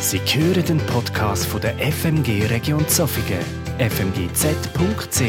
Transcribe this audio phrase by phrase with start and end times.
[0.00, 3.44] Sie hören den Podcast von der FMG Region Zofingen,
[3.78, 5.20] fmgz.ch.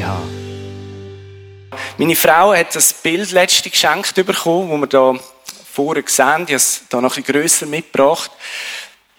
[1.97, 5.15] Meine Frau hat das Bild letzte geschenkt bekommen, wo wir da
[5.69, 6.45] vorher sehen.
[6.47, 8.31] Ich habe es da noch bisschen grösser mitgebracht.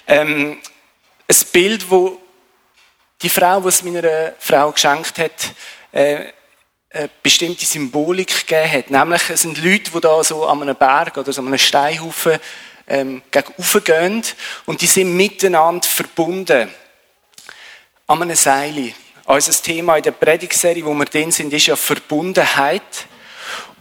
[0.06, 0.56] Ähm,
[1.28, 2.18] ein Bild, wo
[3.20, 5.52] die Frau, die es meiner Frau geschenkt hat,
[5.92, 6.32] äh,
[6.88, 8.90] eine bestimmte Symbolik gegeben hat.
[8.90, 12.38] Nämlich, es sind Leute, die da so an einem Berg oder so an einem Steinhaufen
[12.86, 14.22] ähm, gehen
[14.66, 16.68] und die sind miteinander verbunden.
[18.06, 18.92] An einem Seil.
[19.24, 22.82] Unser Thema in der Predigserie, wo wir drin sind, ist ja Verbundenheit.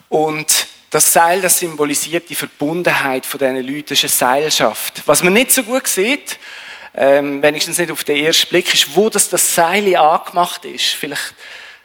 [0.08, 3.94] Und das Seil, das symbolisiert die Verbundenheit von diesen Leuten.
[3.94, 5.02] Ist eine Seilschaft.
[5.06, 6.38] Was man nicht so gut sieht,
[6.94, 10.88] ähm, wenigstens nicht auf den ersten Blick, ist, wo das, das Seil angemacht ist.
[10.88, 11.34] Vielleicht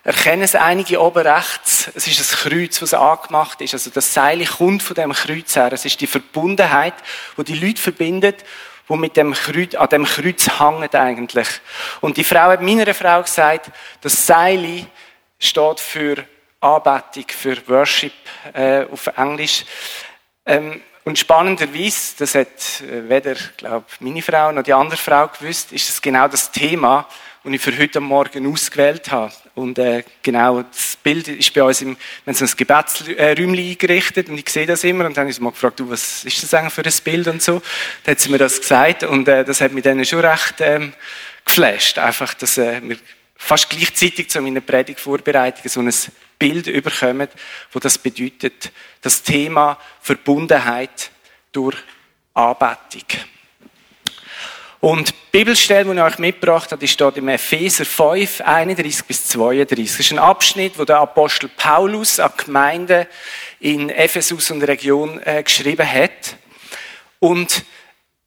[0.07, 1.91] erkennen es einige oben rechts.
[1.93, 3.75] Es ist ein Kreuz, das angemacht ist.
[3.75, 5.73] Also das Seil kommt von dem Kreuz her.
[5.73, 6.95] Es ist die Verbundenheit,
[7.35, 8.45] wo die Leute verbindet,
[8.87, 11.49] wo mit dem Kreuz, an dem Kreuz hängt eigentlich.
[12.01, 14.87] Und die Frau hat meiner Frau gesagt, das Seil
[15.41, 16.25] steht für
[16.61, 18.13] Anbetung, für Worship
[18.55, 19.65] äh, auf Englisch.
[20.47, 25.73] Ähm, und spannenderweise, das hat äh, weder, glaube meine Frau noch die andere Frau gewusst,
[25.73, 27.09] ist es genau das Thema,
[27.47, 29.33] das ich für heute Morgen ausgewählt habe.
[29.55, 34.39] Und äh, genau, das Bild ist bei uns, im, haben so ein Gebetsräumchen eingerichtet und
[34.39, 36.73] ich sehe das immer und dann habe ich mal gefragt, du, was ist das eigentlich
[36.73, 37.63] für ein Bild und so.
[38.05, 40.93] Dann hat sie mir das gesagt und äh, das hat mich dann schon recht ähm,
[41.45, 41.99] geflasht.
[41.99, 42.99] Einfach, dass äh, wir
[43.37, 45.93] fast gleichzeitig zu meiner Predigtvorbereitung so ein
[46.39, 47.29] Bild überkommen,
[47.73, 48.73] wo das bedeutet,
[49.03, 51.11] das Thema Verbundenheit
[51.53, 51.77] durch
[52.35, 53.05] Anbetung.
[54.81, 59.27] Und die Bibelstelle, die ich euch mitgebracht habe, die steht im Epheser 5, 31 bis
[59.29, 59.91] 32.
[59.91, 63.07] Das ist ein Abschnitt, wo der Apostel Paulus an Gemeinden
[63.61, 66.37] in Ephesus und der Region äh, geschrieben hat.
[67.19, 67.65] Und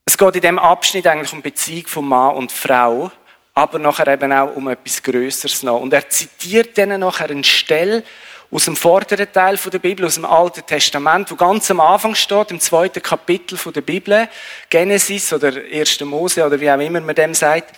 [0.05, 3.11] es geht in diesem Abschnitt eigentlich um Beziehung von Mann und Frau,
[3.53, 5.80] aber nachher eben auch um etwas Größeres noch.
[5.80, 8.03] Und er zitiert dann nachher eine Stelle,
[8.52, 12.52] aus dem vorderen Teil der Bibel, aus dem Alten Testament, wo ganz am Anfang steht,
[12.52, 14.27] im zweiten Kapitel der Bibel,
[14.70, 15.99] Genesis oder 1.
[16.02, 17.76] Mose oder wie auch immer man dem sagt.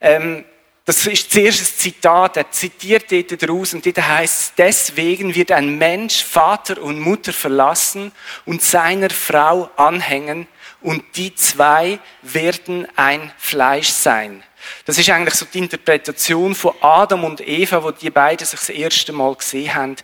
[0.00, 0.44] Ähm,
[0.84, 5.78] das ist zuerst ein Zitat, er zitiert dort daraus und dort heißt deswegen wird ein
[5.78, 8.10] Mensch Vater und Mutter verlassen
[8.44, 10.48] und seiner Frau anhängen
[10.80, 14.42] und die zwei werden ein Fleisch sein.
[14.84, 18.68] Das ist eigentlich so die Interpretation von Adam und Eva, wo die beiden sich das
[18.68, 19.96] erste Mal gesehen haben.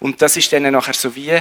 [0.00, 1.40] Und das ist dann nachher so wie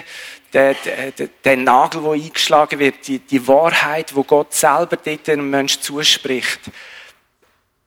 [0.53, 1.11] der, der,
[1.43, 6.59] der Nagel, der eingeschlagen wird, die, die Wahrheit, wo Gott selber dort Menschen zuspricht.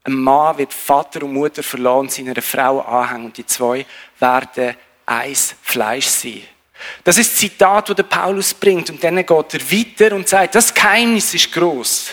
[0.04, 3.84] Ein Mann wird Vater und Mutter verlassen und seiner Frau anhängen und die zwei
[4.18, 6.42] werden eins Fleisch sein.
[7.02, 10.54] Das ist das Zitat, das der Paulus bringt und dann geht er weiter und sagt,
[10.54, 12.12] das Geheimnis ist groß.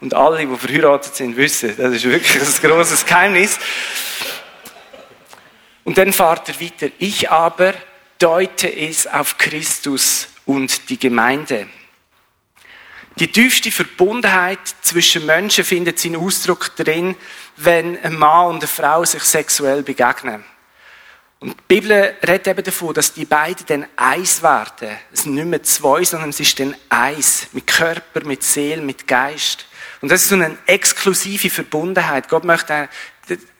[0.00, 3.58] Und alle, die verheiratet sind, wissen, das ist wirklich ein großes Geheimnis.
[5.84, 6.88] Und dann fahrt er weiter.
[6.98, 7.74] Ich aber
[8.18, 11.68] deute es auf Christus und die Gemeinde.
[13.18, 17.16] Die tiefste Verbundenheit zwischen Menschen findet seinen Ausdruck drin,
[17.56, 20.44] wenn ein Mann und eine Frau sich sexuell begegnen.
[21.40, 24.96] Und die Bibel redet eben davon, dass die beiden dann eins werden.
[25.12, 27.48] Es sind nicht mehr zwei, sondern es ist dann eins.
[27.52, 29.66] Mit Körper, mit Seele, mit Geist.
[30.00, 32.28] Und das ist so eine exklusive Verbundenheit.
[32.28, 32.88] Gott möchte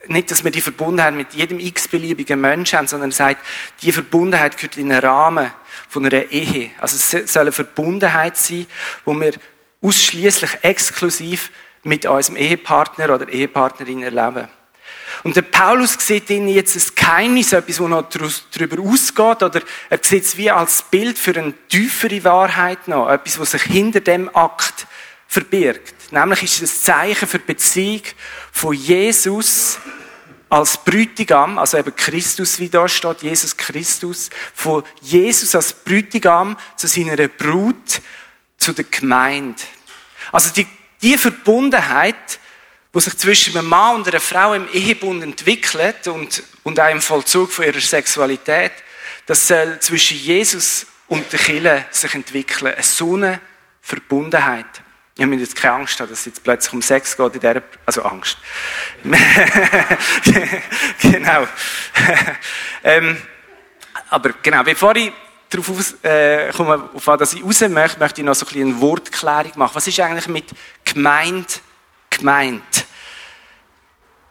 [0.07, 3.45] nicht, dass wir die Verbundenheit mit jedem x-beliebigen Menschen haben, sondern er sagt,
[3.81, 5.51] die Verbundenheit gehört in den Rahmen
[5.87, 6.71] von einer Ehe.
[6.79, 8.65] Also es soll eine Verbundenheit sein,
[9.05, 9.33] wo wir
[9.81, 11.51] ausschließlich exklusiv
[11.83, 14.47] mit unserem Ehepartner oder Ehepartnerin erleben.
[15.23, 19.99] Und der Paulus sieht in jetzt ein Geheimnis, etwas, das noch darüber ausgeht, oder er
[20.01, 24.33] sieht es wie als Bild für eine tiefere Wahrheit noch, etwas, was sich hinter dem
[24.35, 24.87] Akt
[25.29, 26.11] verbirgt.
[26.11, 28.01] Nämlich ist es ein Zeichen für die Beziehung
[28.51, 29.77] von Jesus
[30.49, 36.87] als Brütigam, also eben Christus, wie da steht, Jesus Christus, von Jesus als Brütigam zu
[36.87, 38.01] seiner Brut,
[38.57, 39.61] zu der Gemeinde.
[40.31, 40.65] Also die,
[40.99, 42.39] die Verbundenheit,
[42.91, 47.01] wo sich zwischen einem Mann und einer Frau im Ehebund entwickelt und, und auch im
[47.01, 48.71] Vollzug von ihrer Sexualität,
[49.27, 52.73] das soll zwischen Jesus und der Kirche sich entwickeln.
[52.73, 53.39] Eine so eine
[53.79, 54.81] Verbundenheit.
[55.19, 58.03] Ich habe jetzt keine Angst dass es jetzt plötzlich um Sex geht in dieser, also
[58.03, 58.37] Angst.
[61.01, 61.45] genau.
[62.85, 63.17] ähm,
[64.09, 65.11] aber genau, bevor ich
[65.49, 68.69] darauf aus, äh, komme, auf was ich raus möchte, möchte ich noch so ein bisschen
[68.69, 69.75] eine Wortklärung machen.
[69.75, 70.45] Was ist eigentlich mit
[70.85, 71.59] gemeint,
[72.09, 72.85] gemeint?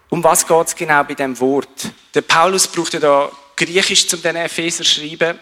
[0.08, 1.92] Um was geht es genau bei dem Wort?
[2.14, 5.38] Der Paulus braucht ja da Griechisch, um den Epheser zu schreiben.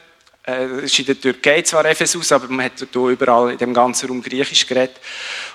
[0.49, 4.09] Äh, ist in der Türkei zwar Ephesus, aber man hat hier überall in dem ganzen
[4.09, 5.01] Raum Griechisch geredet.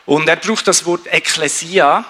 [0.06, 2.04] Und er braucht das Wort Ekklesia,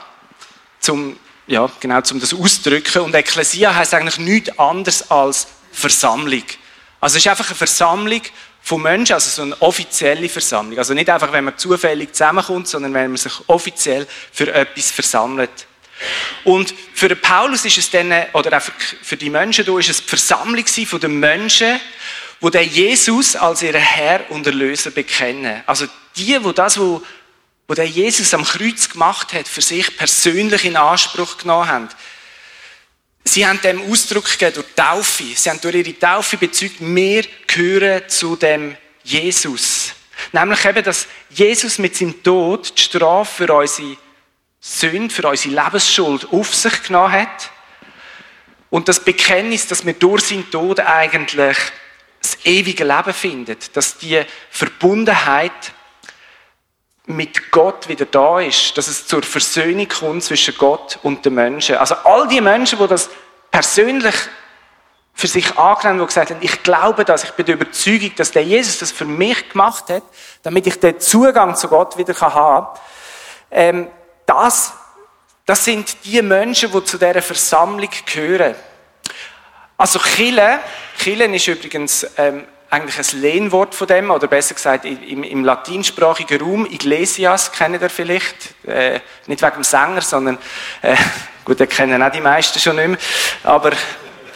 [0.80, 3.04] zum, ja, genau, zum das auszudrücken.
[3.04, 6.44] Und Ekklesia heißt eigentlich nichts anderes als Versammlung.
[7.00, 8.22] Also es ist einfach eine Versammlung
[8.64, 10.80] von Menschen, also so eine offizielle Versammlung.
[10.80, 15.68] Also nicht einfach, wenn man zufällig zusammenkommt, sondern wenn man sich offiziell für etwas versammelt.
[16.46, 18.64] Und für Paulus ist es dann, oder auch
[19.04, 21.80] für die Menschen hier, ist es die Versammlung von den Menschen,
[22.42, 25.64] wo der Jesus als ihren Herr und Erlöser bekennen.
[25.68, 25.86] Also
[26.16, 27.02] die, wo das, wo,
[27.68, 31.90] wo der Jesus am Kreuz gemacht hat, für sich persönlich in Anspruch genommen haben.
[33.24, 35.24] Sie haben dem Ausdruck gegeben durch Taufe.
[35.36, 39.94] Sie haben durch ihre Taufe bezeugt, wir gehören zu dem Jesus.
[40.32, 43.98] Nämlich eben, dass Jesus mit seinem Tod die Strafe für unsere
[44.60, 47.52] Sünde, für unsere Lebensschuld auf sich genommen hat.
[48.72, 51.58] Und das Bekenntnis, dass wir durch seinen Tod eigentlich
[52.22, 55.74] das ewige Leben findet, dass die Verbundenheit
[57.06, 61.78] mit Gott wieder da ist, dass es zur Versöhnung kommt zwischen Gott und den Menschen.
[61.78, 63.10] Also all die Menschen, die das
[63.50, 64.16] persönlich
[65.14, 68.44] für sich angenommen die gesagt haben, ich glaube das, ich bin der Überzeugung, dass der
[68.44, 70.04] Jesus das für mich gemacht hat,
[70.44, 72.82] damit ich den Zugang zu Gott wieder haben kann,
[73.52, 73.88] ähm,
[74.26, 74.74] das,
[75.46, 78.56] das sind die Menschen, die zu dieser Versammlung gehören.
[79.82, 80.60] Also Chile,
[81.00, 86.40] Chile ist übrigens ähm, eigentlich ein Lehnwort von dem, oder besser gesagt im, im latinsprachigen
[86.40, 90.38] Raum, Iglesias, kennt ihr vielleicht, äh, nicht wegen dem Sänger, sondern,
[90.84, 90.96] äh,
[91.46, 92.98] gut, den kennen auch die meisten schon nicht mehr,
[93.44, 93.72] aber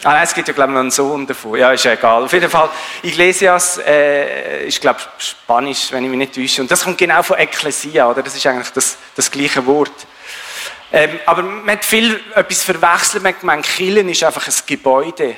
[0.02, 1.58] Ah, nein, es gibt ja, glaube ich, noch einen Sohn davon.
[1.58, 2.24] Ja, ist ja egal.
[2.24, 2.68] Auf jeden Fall,
[3.02, 6.60] Iglesias äh, ist, glaube ich, Spanisch, wenn ich mich nicht täusche.
[6.62, 8.22] Und das kommt genau von Ecclesia, oder?
[8.22, 10.06] Das ist eigentlich das, das gleiche Wort.
[10.92, 13.22] Ähm, aber man hat viel etwas verwechselt.
[13.22, 15.36] Man meint, Killen ist einfach ein Gebäude.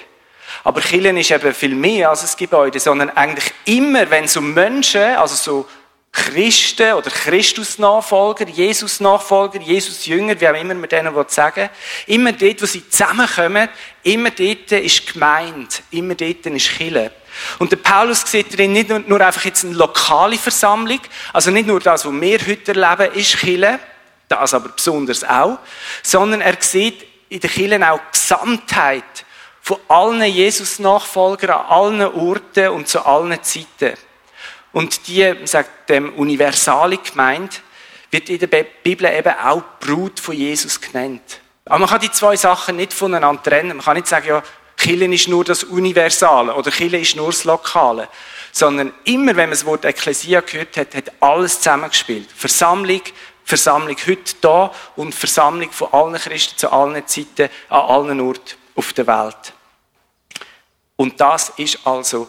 [0.65, 4.55] Aber Killen ist eben viel mehr als ein Gebäude, sondern eigentlich immer, wenn es um
[4.55, 5.69] Menschen, also so
[6.11, 11.69] Christen oder Christus-Nachfolger, Jesus-Nachfolger, Jesus-Jünger, wie auch immer man denen sagen
[12.07, 13.69] immer dort, wo sie zusammenkommen,
[14.03, 17.13] immer dort ist gemeint, immer dort ist Kirche.
[17.59, 21.01] Und der Paulus sieht darin nicht nur einfach jetzt eine lokale Versammlung,
[21.33, 23.79] also nicht nur das, was wir heute erleben, ist Kirche,
[24.29, 25.59] das aber besonders auch,
[26.03, 29.25] sondern er sieht in der Kirche auch die Gesamtheit
[29.61, 33.99] von allen Jesus-Nachfolgern an allen Orten und zu allen Zeiten.
[34.73, 37.63] Und die, sagt dem universale gemeint,
[38.11, 38.47] wird in der
[38.83, 41.41] Bibel eben auch Brut von Jesus genannt.
[41.65, 43.77] Aber man kann die zwei Sachen nicht voneinander trennen.
[43.77, 44.43] Man kann nicht sagen, ja,
[44.77, 48.09] Killen ist nur das Universale oder Killen ist nur das Lokale.
[48.53, 52.29] Sondern immer, wenn man das Wort Ekklesia gehört hat, hat alles zusammengespielt.
[52.35, 53.03] Versammlung,
[53.49, 58.93] Versammlung heute da und Versammlung von allen Christen zu allen Zeiten, an allen Orten auf
[58.93, 59.55] der Welt.
[60.97, 62.29] Und das ist also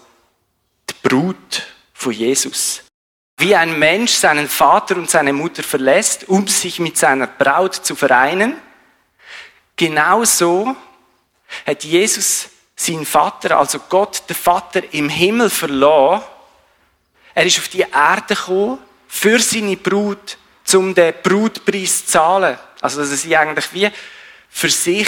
[0.89, 2.83] die Brut von Jesus.
[3.35, 7.97] Wie ein Mensch seinen Vater und seine Mutter verlässt, um sich mit seiner Braut zu
[7.97, 8.55] vereinen,
[9.75, 10.73] genauso
[11.67, 16.23] hat Jesus seinen Vater, also Gott, der Vater im Himmel verloren.
[17.35, 18.79] Er ist auf die Erde gekommen,
[19.09, 20.37] für seine Brut,
[20.75, 22.57] um den Brutpreis zu zahlen.
[22.81, 23.89] Also, dass er sie eigentlich wie
[24.49, 25.07] für sich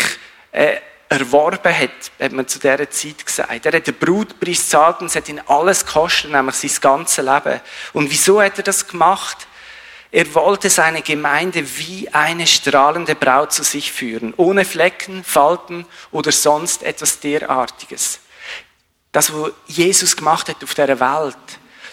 [0.52, 0.78] äh,
[1.10, 3.66] erworben hat, hat man zu dieser Zeit gesagt.
[3.66, 7.60] Er hat den Brutpreis gezahlt und es hat ihn alles gekostet, nämlich sein ganzes Leben.
[7.94, 9.48] Und wieso hat er das gemacht?
[10.14, 16.32] Er wollte seine Gemeinde wie eine strahlende Braut zu sich führen, ohne Flecken, Falten oder
[16.32, 18.20] sonst etwas derartiges.
[19.12, 21.38] Das, was Jesus gemacht hat auf dieser Welt,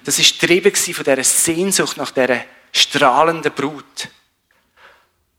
[0.04, 2.40] das ist getrieben von dieser Sehnsucht nach dieser
[2.78, 4.08] strahlenden Brut.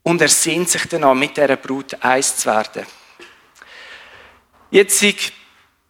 [0.03, 2.85] Und er sehnt sich danach, mit dieser Brut eins zu werden.
[4.71, 5.03] Jetzt,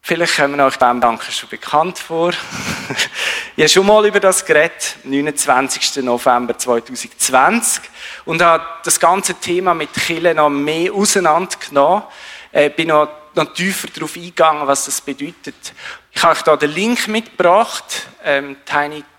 [0.02, 2.32] vielleicht kommen euch beim Danken schon bekannt vor.
[3.56, 6.04] ich habe schon mal über das geredet, 29.
[6.04, 7.84] November 2020,
[8.26, 12.04] und habe das ganze Thema mit Chile noch mehr auseinandergenommen.
[12.52, 15.74] Ich bin noch, noch tiefer darauf eingegangen, was das bedeutet.
[16.12, 19.19] Ich habe euch da den Link mitgebracht, ähm, tiny.cc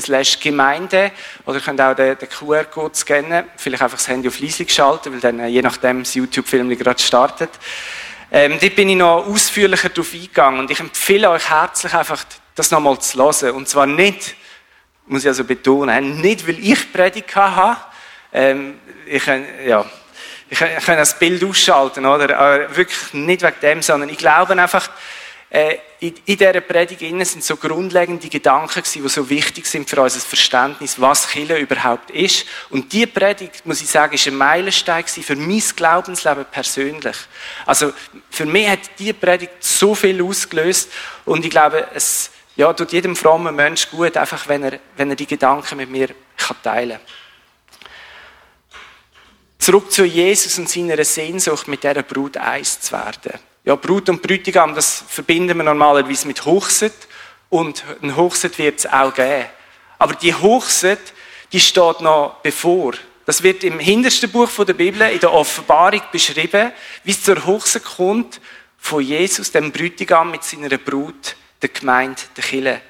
[0.00, 1.12] slash Gemeinde,
[1.46, 5.12] oder ihr könnt auch den, den QR-Code scannen, vielleicht einfach das Handy auf leise schalten,
[5.12, 7.50] weil dann äh, je nachdem das YouTube-Film gerade startet.
[8.32, 12.70] Ähm, dort bin ich noch ausführlicher darauf eingegangen und ich empfehle euch herzlich einfach, das
[12.70, 13.56] nochmal zu hören.
[13.56, 14.36] Und zwar nicht,
[15.06, 17.76] muss ich also betonen, nicht, weil ich Predigt habe.
[18.32, 19.26] Ähm, ich,
[19.66, 19.84] ja,
[20.48, 22.38] ich, ich kann das Bild ausschalten, oder?
[22.38, 24.90] Aber wirklich nicht wegen dem, sondern ich glaube einfach,
[25.50, 30.20] äh, in, dieser Predigt sind so grundlegende Gedanken gewesen, die so wichtig sind für unser
[30.20, 32.46] Verständnis, was Kirche überhaupt ist.
[32.70, 37.16] Und die Predigt, muss ich sagen, ist ein Meilenstein für mein Glaubensleben persönlich.
[37.66, 37.92] Also,
[38.30, 40.90] für mich hat die Predigt so viel ausgelöst
[41.24, 45.16] und ich glaube, es, ja, tut jedem frommen Mensch gut, einfach wenn er, wenn er
[45.16, 47.00] die Gedanken mit mir kann teilen kann.
[49.58, 53.49] zurück zu Jesus und seiner Sehnsucht, mit dieser Brut eins zu werden.
[53.64, 56.94] Ja, Brut und Brütigam, das verbinden wir normalerweise mit Hochzeit
[57.50, 59.46] und ein Hochzeit wird es auch geben.
[59.98, 61.12] Aber die Hochzeit,
[61.52, 62.94] die steht noch bevor.
[63.26, 66.72] Das wird im hintersten Buch der Bibel, in der Offenbarung beschrieben,
[67.04, 68.40] wie es zur Hochzeit kommt
[68.78, 72.80] von Jesus, dem Brütigam mit seiner Brut, der Gemeinde, der Kille.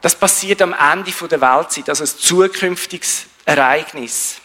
[0.00, 4.40] Das passiert am Ende der Weltzeit, also ein zukünftiges Ereignis.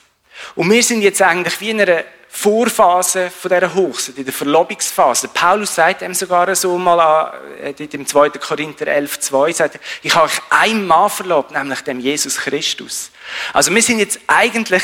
[0.55, 5.27] Und wir sind jetzt eigentlich wie in einer Vorphase von dieser Hochzeit, in der Verlobungsphase.
[5.27, 8.29] Paulus sagt ihm sogar so mal äh, im 2.
[8.29, 13.11] Korinther 11, 2, sagt ich habe euch einmal verlobt, nämlich dem Jesus Christus.
[13.51, 14.81] Also wir sind jetzt eigentlich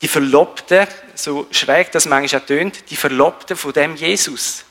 [0.00, 4.64] die Verlobten, so schräg das manchmal auch tönt, die Verlobten von dem Jesus.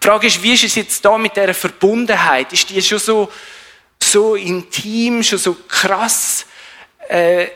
[0.00, 2.52] Die Frage ist, wie ist es jetzt da mit dieser Verbundenheit?
[2.52, 3.32] Ist die schon so,
[4.00, 6.44] so intim, schon so krass?
[7.08, 7.48] Äh,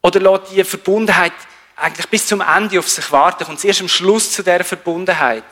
[0.00, 1.32] oder lässt die Verbundenheit
[1.80, 3.44] eigentlich bis zum Ende auf sich warten?
[3.44, 5.44] Kommt es erst am Schluss zu dieser Verbundenheit?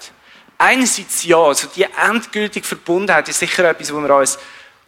[0.59, 4.39] Einerseits ja, also die endgültige Verbundenheit ist sicher etwas, wo wir uns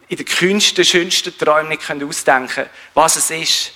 [0.07, 3.71] in den kühnsten, schönsten Träumen nicht ausdenken können, was es ist.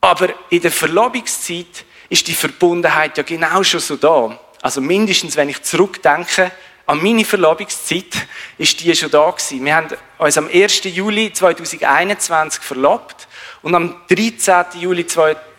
[0.00, 4.38] Aber in der Verlobungszeit ist die Verbundenheit ja genau schon so da.
[4.62, 6.52] Also mindestens, wenn ich zurückdenke
[6.84, 8.26] an meine Verlobungszeit,
[8.58, 9.64] ist die schon da gewesen.
[9.64, 9.88] Wir haben
[10.18, 10.84] uns am 1.
[10.84, 13.26] Juli 2021 verlobt
[13.62, 14.80] und am 13.
[14.80, 15.55] Juli 2021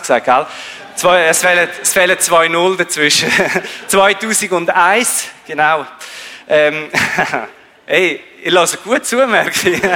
[0.00, 0.46] gesagt, gell?
[0.96, 3.30] Zwei, es fehlen, es fehlen zwei Null dazwischen.
[3.86, 5.86] 2001, genau.
[6.48, 6.90] Ähm,
[7.86, 9.82] hey, ich lasse gut zu, merke ich.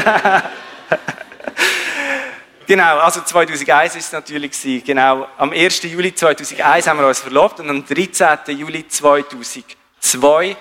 [2.64, 4.52] Genau, also 2001 ist es natürlich
[4.84, 5.82] Genau, am 1.
[5.82, 8.38] Juli 2001 haben wir uns verlobt und am 13.
[8.56, 10.56] Juli 2002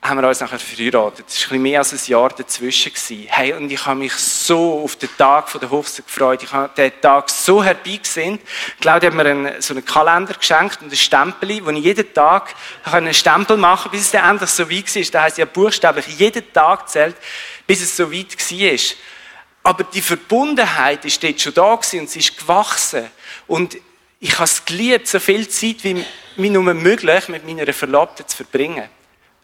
[0.00, 1.26] haben wir uns nachher verheiratet.
[1.28, 2.92] Es war ein mehr als ein Jahr dazwischen.
[3.26, 6.42] Hey, und ich habe mich so auf den Tag der Hochzeit gefreut.
[6.42, 8.38] Ich habe den Tag so herbeigesehen.
[8.80, 12.54] Claudia hat mir einen, so einen Kalender geschenkt und ein Stempel, wo ich jeden Tag
[12.84, 15.02] einen Stempel machen konnte, bis es dann endlich so weit war.
[15.02, 17.16] Das heisst ja buchstäblich, jeden Tag zählt,
[17.66, 18.78] bis es so weit war.
[19.64, 23.10] Aber die Verbundenheit ist dort schon da und sie ist gewachsen.
[23.48, 23.76] Und
[24.20, 26.04] ich habe es geliebt, so viel Zeit wie
[26.36, 28.88] mir nur möglich mit meiner Verlobten zu verbringen.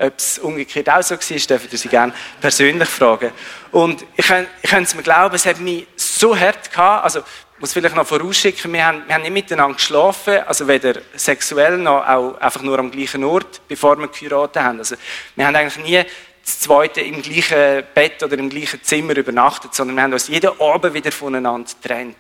[0.07, 3.31] Ob es umgekehrt auch so war, dürfen Sie gerne persönlich fragen.
[3.73, 4.27] Und ich,
[4.63, 7.23] ich kann es mir glauben, es hat mich so hart gehabt, also
[7.59, 12.07] muss vielleicht noch vorausschicken, wir haben, wir haben nicht miteinander geschlafen, also weder sexuell noch
[12.07, 14.79] auch einfach nur am gleichen Ort, bevor wir geheiratet haben.
[14.79, 14.97] Also
[15.37, 16.05] wir haben eigentlich nie
[16.45, 20.61] das zweite im gleichen Bett oder im gleichen Zimmer übernachtet, sondern wir haben uns jeden
[20.61, 22.17] Abend wieder voneinander getrennt.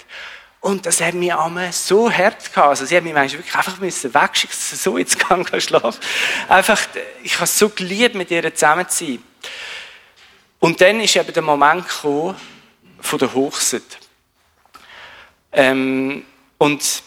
[0.64, 2.68] Und das hat mich einmal so hart gehabt.
[2.70, 6.00] Also, sie hat mich manchmal wirklich einfach müssen wegschicken, dass so ins Gang schlafen.
[6.48, 6.80] Einfach,
[7.22, 9.22] ich habe so geliebt, mit ihr zusammen zu sein.
[10.60, 12.34] Und dann ist eben der Moment gekommen,
[12.98, 13.82] von der Hochzeit.
[15.52, 16.24] Ähm,
[16.56, 17.02] und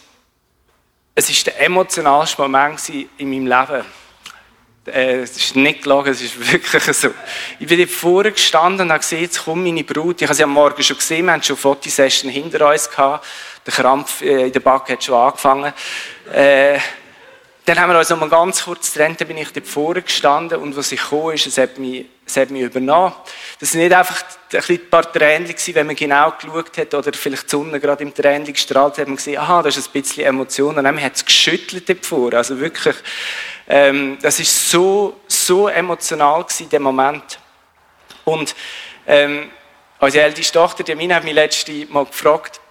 [1.16, 3.84] es ist der emotionalste Moment in meinem Leben.
[4.92, 7.10] Äh, es ist nicht gelogen, es ist wirklich so.
[7.58, 10.20] Ich bin dort vorne gestanden und habe gesehen, jetzt kommt meine Brut.
[10.20, 13.26] Ich habe sie am Morgen schon gesehen, wir hatten schon Fotosession hinter uns gehabt.
[13.66, 15.72] Der Krampf äh, in der Backe hat schon angefangen.
[16.32, 16.78] Äh,
[17.68, 20.58] dann haben wir uns noch mal ganz kurz getrennt, dann bin ich dort vorne gestanden
[20.58, 23.12] und was ich kam, ist, es hat mich, es hat mich übernommen.
[23.60, 24.22] Das sind nicht einfach
[24.52, 28.54] ein paar Tränen wenn man genau geschaut hat oder vielleicht die Sonne gerade im Tränchen
[28.54, 31.24] gestrahlt hat, hat man gesehen, aha, da ist ein bisschen Emotion und dann hat es
[31.24, 32.38] geschüttelt dort vorne.
[32.38, 32.96] Also wirklich,
[33.68, 37.38] ähm, das ist so, so emotional gewesen, der Moment.
[38.24, 38.54] Und
[39.06, 39.50] ähm,
[40.00, 42.62] unsere älteste Tochter, die Mina, hat mich letztes Mal gefragt,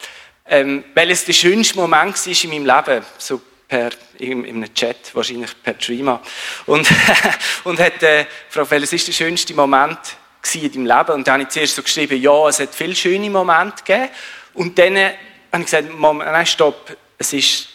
[0.48, 3.06] ähm, welches der schönste Moment war in meinem Leben.
[3.20, 6.22] So per, in, in einem Chat, wahrscheinlich per Dreama.
[6.66, 6.88] Und,
[7.64, 10.00] und hat äh, gefragt, welches ist der schönste Moment
[10.54, 11.12] in deinem Leben?
[11.12, 14.10] Und dann habe ich zuerst so geschrieben, ja, es hat viele schöne Momente gegeben.
[14.54, 15.14] Und dann äh,
[15.52, 17.70] habe ich gesagt, nein, stopp, es ist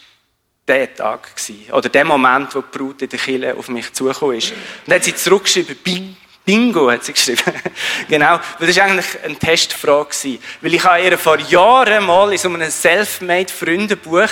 [0.67, 4.39] der Tag gewesen, oder der Moment, wo die Brut in der Kille auf mich zugekommen
[4.39, 4.53] ist.
[4.53, 7.43] Und dann hat sie zurückgeschrieben, Bing, Bingo, hat sie geschrieben.
[8.09, 10.39] genau, weil das war eigentlich eine Testfrage.
[10.61, 14.31] Weil ich habe ihr vor Jahren mal in so einem Selfmade-Freundebuch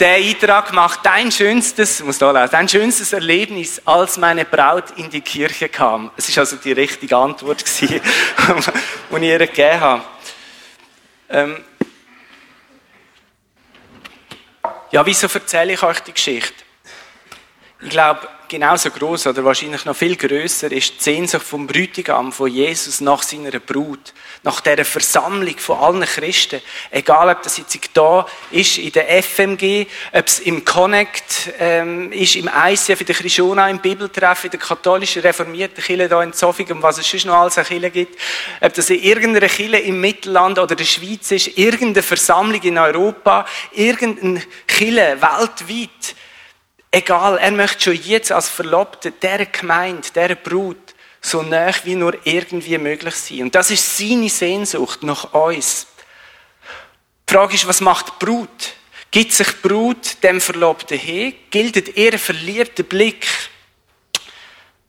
[0.00, 5.10] den Eintrag gemacht, dein schönstes, muss da lesen, dein schönstes Erlebnis, als meine Braut in
[5.10, 6.10] die Kirche kam.
[6.16, 10.02] Es ist also die richtige Antwort die ich ihr gegeben habe.
[11.28, 11.64] Ähm,
[14.90, 16.62] ja, wieso erzähle ich euch die Geschichte?
[17.82, 22.52] ich glaube, genauso groß oder wahrscheinlich noch viel größer ist die Sehnsucht vom Bräutigam, von
[22.52, 26.60] Jesus nach seiner Brut, nach dieser Versammlung von allen Christen.
[26.90, 32.36] Egal, ob das jetzt da ist in der FMG, ob es im Connect ähm, ist,
[32.36, 36.82] im ICF, in der Christiona, im Bibeltreff, in der katholischen reformierten Kirche hier in Zofingen,
[36.82, 38.20] was es sonst noch alles an Kirche gibt,
[38.60, 43.46] ob das in irgendeiner Kirche im Mittelland oder der Schweiz ist, irgendeine Versammlung in Europa,
[43.72, 46.16] irgendeine Kirche weltweit,
[46.94, 52.14] Egal, er möchte schon jetzt als Verlobter der Gemeinde, der Brut, so nah wie nur
[52.24, 53.44] irgendwie möglich sein.
[53.44, 55.86] Und das ist seine Sehnsucht nach uns.
[57.26, 58.74] Die Frage ist, was macht die Brut?
[59.10, 61.34] Gibt sich die Brut dem Verlobten hin?
[61.50, 63.26] Gilt ihr verliebter Blick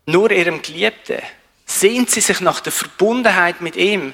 [0.06, 1.22] nur ihrem Geliebten?
[1.66, 4.14] Sehnt sie sich nach der Verbundenheit mit ihm?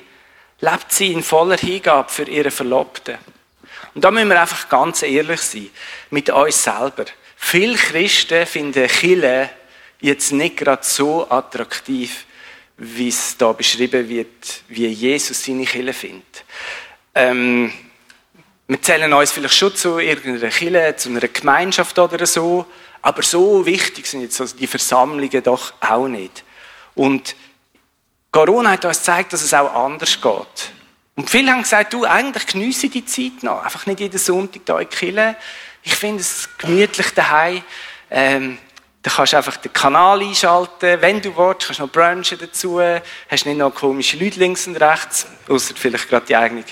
[0.60, 3.18] Lebt sie in voller Hingabe für ihre Verlobten?
[3.96, 5.72] Und da müssen wir einfach ganz ehrlich sein
[6.12, 7.06] mit uns selber.
[7.42, 9.50] Viele Christen finden Chile
[10.02, 12.26] jetzt nicht gerade so attraktiv,
[12.78, 16.44] wie es da beschrieben wird, wie Jesus seine Chile findet.
[17.16, 17.74] Ähm,
[18.68, 22.68] wir zählen uns vielleicht schon zu irgendeiner Chile, zu einer Gemeinschaft oder so,
[23.02, 26.44] aber so wichtig sind jetzt also die Versammlungen doch auch nicht.
[26.94, 27.36] Und
[28.32, 30.79] Corona hat uns gezeigt, dass es auch anders geht.
[31.20, 33.62] Und viele haben gesagt, du, eigentlich geniesse die Zeit noch.
[33.62, 35.36] Einfach nicht jeden Sonntag da in Kirche.
[35.84, 37.62] Ich finde es gemütlich daheim.
[38.10, 38.58] Ähm,
[39.02, 42.80] da kannst du einfach den Kanal einschalten, wenn du willst, kannst du noch brunchen dazu,
[42.80, 46.64] hast nicht noch komische Leute links und rechts, außer vielleicht gerade die eigene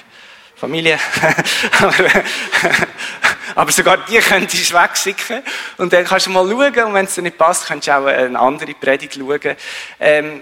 [0.56, 0.98] Familie.
[3.56, 5.44] aber, sogar die könntest du wegschicken
[5.76, 8.06] und dann kannst du mal schauen und wenn es dir nicht passt, kannst du auch
[8.06, 9.58] eine andere Predigt schauen.
[10.00, 10.42] Ähm,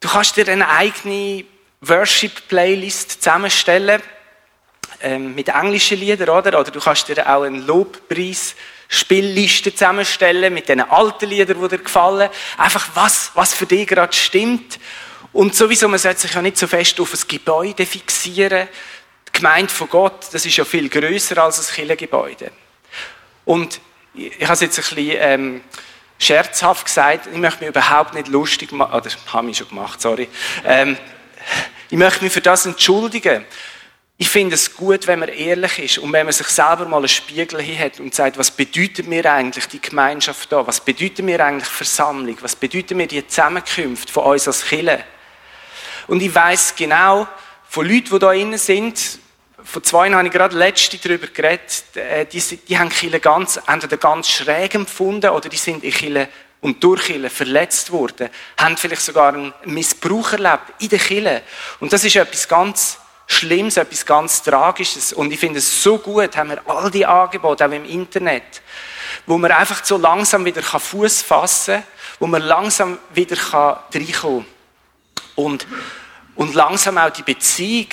[0.00, 1.44] du kannst dir eine eigene
[1.82, 4.02] Worship-Playlist zusammenstellen
[5.00, 6.60] ähm, mit englischen Liedern, oder?
[6.60, 8.54] Oder du kannst dir auch einen Lobpreis
[8.92, 12.28] Spielliste zusammenstellen mit den alten Liedern, die dir gefallen.
[12.58, 14.80] Einfach was, was für dich gerade stimmt.
[15.32, 18.66] Und sowieso, man sollte sich ja nicht so fest auf ein Gebäude fixieren.
[19.28, 22.50] Die Gemeinde von Gott, das ist ja viel größer als ein Kirchengebäude.
[23.44, 23.80] Und
[24.12, 25.60] ich habe es jetzt ein bisschen ähm,
[26.18, 30.28] scherzhaft gesagt, ich möchte mich überhaupt nicht lustig machen, oder habe ich schon gemacht, sorry.
[30.64, 30.98] Ähm,
[31.90, 33.44] ich möchte mich für das entschuldigen.
[34.16, 37.08] Ich finde es gut, wenn man ehrlich ist und wenn man sich selber mal einen
[37.08, 40.66] Spiegel hin hat und sagt, was bedeutet mir eigentlich die Gemeinschaft da?
[40.66, 42.36] Was bedeutet mir eigentlich Versammlung?
[42.42, 45.04] Was bedeutet mir die Zusammenkunft von uns als Kirche?
[46.06, 47.26] Und ich weiß genau,
[47.66, 49.18] von Leuten, die da innen sind,
[49.64, 53.96] von zwei habe ich gerade letzte darüber geredet, äh, die, die haben Kirche ganz, entweder
[53.96, 56.28] ganz schräg empfunden oder die sind in Kirche
[56.60, 61.42] und durch Kirche verletzt worden, haben vielleicht sogar einen Missbrauch erlebt in der Kirche.
[61.80, 65.12] Und das ist etwas ganz Schlimmes, etwas ganz Tragisches.
[65.12, 68.60] Und ich finde es so gut, haben wir all die Angebote, auch im Internet,
[69.26, 71.84] wo man einfach so langsam wieder Fuß fassen kann,
[72.18, 74.46] wo man langsam wieder reinkommen kann.
[75.36, 75.66] Und,
[76.34, 77.86] und langsam auch die Beziehung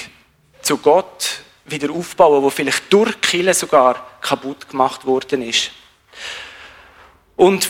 [0.62, 5.72] zu Gott wieder aufbauen, wo vielleicht durch Kille sogar kaputt gemacht worden ist.
[7.36, 7.70] Und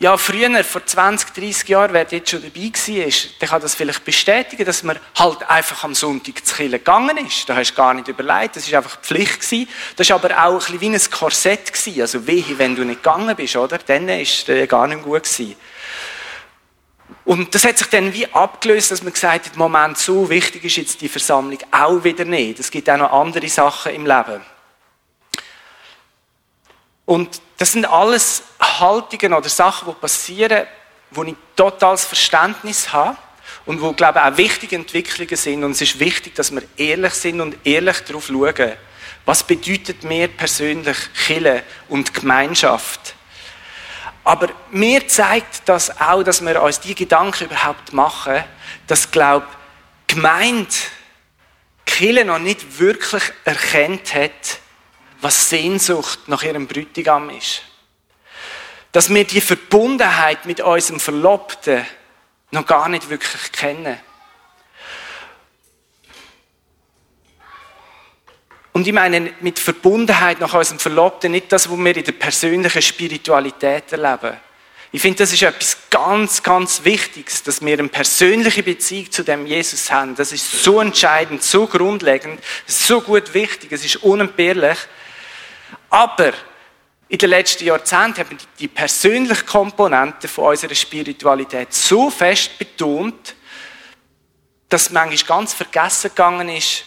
[0.00, 4.04] ja, früher, vor 20, 30 Jahren, wer jetzt schon dabei war, der kann das vielleicht
[4.04, 7.48] bestätigen, dass man halt einfach am Sonntag zu Kirche gegangen ist.
[7.48, 9.68] Da hast du gar nicht überlegt, das war einfach Pflicht gewesen.
[9.96, 12.00] Das war aber auch ein bisschen wie ein Korsett gewesen.
[12.00, 13.78] Also wehe, wenn du nicht gegangen bist, oder?
[13.78, 15.56] Dann ist es gar nicht gut gewesen.
[17.24, 20.76] Und das hat sich dann wie abgelöst, dass man gesagt hat, Moment, so wichtig ist
[20.76, 22.60] jetzt die Versammlung auch wieder nicht.
[22.60, 24.40] Es gibt auch noch andere Sachen im Leben.
[27.04, 30.66] Und das sind alles Haltungen oder Sachen, die passieren,
[31.10, 33.18] wo ich totales Verständnis habe
[33.66, 35.64] und wo, glaube ich, auch wichtige Entwicklungen sind.
[35.64, 38.72] Und es ist wichtig, dass wir ehrlich sind und ehrlich darauf schauen,
[39.24, 43.14] was bedeutet mir persönlich Chille und Gemeinschaft.
[44.22, 48.44] Aber mir zeigt das auch, dass wir uns die Gedanken überhaupt machen,
[48.86, 49.46] dass, glaube
[50.06, 50.74] ich, Gemeinde
[51.86, 54.60] Chille noch nicht wirklich erkennt hat,
[55.20, 57.62] was Sehnsucht nach ihrem Brütigam ist.
[58.92, 61.84] Dass wir die Verbundenheit mit unserem Verlobten
[62.50, 63.98] noch gar nicht wirklich kennen.
[68.72, 72.80] Und ich meine mit Verbundenheit nach unserem Verlobten nicht das, was wir in der persönlichen
[72.80, 74.36] Spiritualität erleben.
[74.90, 79.46] Ich finde, das ist etwas ganz, ganz Wichtiges, dass wir eine persönliche Beziehung zu dem
[79.46, 80.14] Jesus haben.
[80.14, 84.78] Das ist so entscheidend, so grundlegend, so gut wichtig, es ist unentbehrlich.
[85.90, 86.32] Aber
[87.08, 93.34] in den letzten Jahrzehnten haben wir die persönliche Komponente von unserer Spiritualität so fest betont,
[94.68, 96.84] dass manchmal ganz vergessen gegangen ist,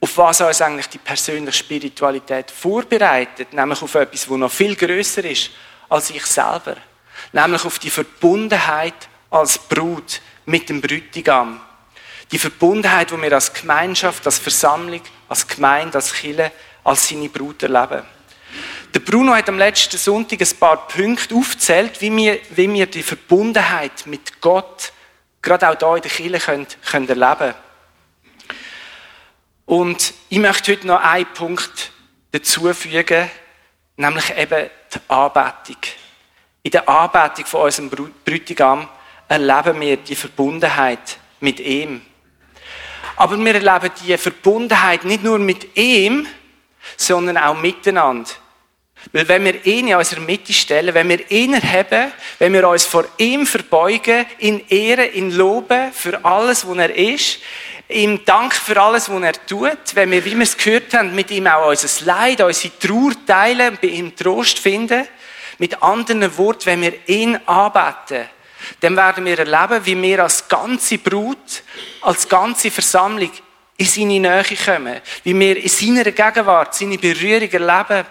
[0.00, 5.24] auf was uns eigentlich die persönliche Spiritualität vorbereitet, nämlich auf etwas, wo noch viel größer
[5.24, 5.50] ist
[5.88, 6.76] als ich selber.
[7.32, 11.60] Nämlich auf die Verbundenheit als Brut mit dem Brütigam.
[12.30, 16.52] Die Verbundenheit, wo wir als Gemeinschaft, als Versammlung, als Gemeinde, als Kille,
[16.84, 18.02] als seine Brut erleben.
[18.94, 23.02] Der Bruno hat am letzten Sonntag ein paar Punkte aufgezählt, wie wir, wie wir die
[23.02, 24.92] Verbundenheit mit Gott
[25.42, 27.54] gerade auch hier in der Kirche können, können erleben
[29.66, 31.92] Und ich möchte heute noch einen Punkt
[32.32, 33.30] dazufügen,
[33.96, 35.76] nämlich eben die Anbetung.
[36.62, 37.90] In der Anbetung von unserem
[38.24, 38.88] Brütigam
[39.28, 42.02] erleben wir die Verbundenheit mit ihm.
[43.16, 46.26] Aber wir erleben die Verbundenheit nicht nur mit ihm,
[46.96, 48.30] sondern auch miteinander.
[49.12, 52.84] Weil wenn wir ihn in unserer Mitte stellen, wenn wir ihn erheben, wenn wir uns
[52.84, 57.38] vor ihm verbeugen, ihn ehren, ihn loben für alles, was er ist,
[57.88, 61.30] ihm Dank für alles, was er tut, wenn wir, wie wir es gehört haben, mit
[61.30, 65.06] ihm auch unser Leid, unsere Trauer teilen, bei ihm Trost finden,
[65.58, 68.28] mit anderen Worten, wenn wir ihn anbeten,
[68.80, 71.62] dann werden wir erleben, wie wir als ganze Brut,
[72.00, 73.30] als ganze Versammlung
[73.76, 78.06] in seine Nähe kommen, wie wir in seiner Gegenwart seine Berührung erleben,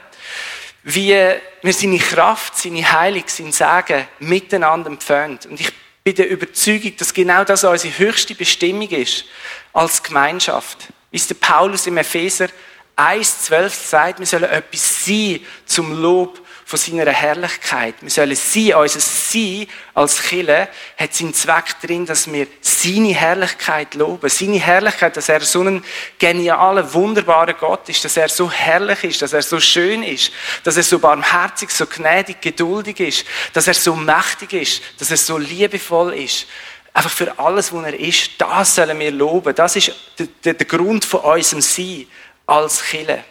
[0.84, 1.16] wie
[1.62, 5.40] wir seine Kraft, seine Heilung, sein Segen miteinander empfangen.
[5.50, 5.72] Und ich
[6.04, 9.26] bin der Überzeugung, dass genau das unsere höchste Bestimmung ist
[9.72, 10.90] als Gemeinschaft.
[11.12, 12.50] Wie es der Paulus im Epheser
[12.98, 16.43] 1,12 sagt, wir sollen etwas sein zum Lob
[16.74, 17.94] von seiner Herrlichkeit.
[18.02, 23.94] Wir sollen sein, unser Sein als Kille hat seinen Zweck drin, dass wir seine Herrlichkeit
[23.94, 24.28] loben.
[24.28, 25.86] Seine Herrlichkeit, dass er so ein
[26.18, 30.32] genialer, wunderbarer Gott ist, dass er so herrlich ist, dass er so schön ist,
[30.64, 35.18] dass er so barmherzig, so gnädig, geduldig ist, dass er so mächtig ist, dass er
[35.18, 36.48] so liebevoll ist.
[36.92, 39.54] Einfach für alles, was er ist, das sollen wir loben.
[39.54, 42.08] Das ist der, der, der Grund von unserem Sein
[42.48, 43.24] als Kille.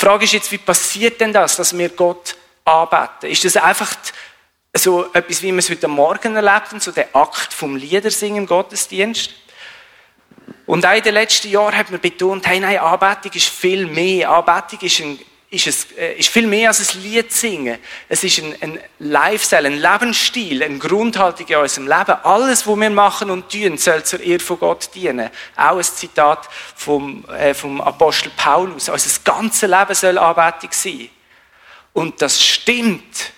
[0.00, 2.34] Die Frage ist jetzt, wie passiert denn das, dass wir Gott
[2.64, 3.28] anbeten?
[3.28, 3.94] Ist das einfach
[4.72, 9.34] so etwas, wie wir es heute Morgen erlebt so der Akt vom Liedersingen im Gottesdienst?
[10.64, 14.30] Und auch in den letzten Jahren hat man betont, hey, nein, Anbetung ist viel mehr.
[14.30, 15.18] Anbetung ist ein
[15.50, 17.78] ist es äh, ist viel mehr als ein Lied singen.
[18.08, 22.16] Es ist ein, ein Lifestyle, ein Lebensstil, eine Grundhaltung in unserem Leben.
[22.22, 25.28] Alles, was wir machen und tun, soll zur Ehre von Gott dienen.
[25.56, 28.88] Auch ein Zitat vom, äh, vom Apostel Paulus.
[28.88, 31.08] Unser ganzes Leben soll Anbetung sein.
[31.92, 33.32] Und das stimmt.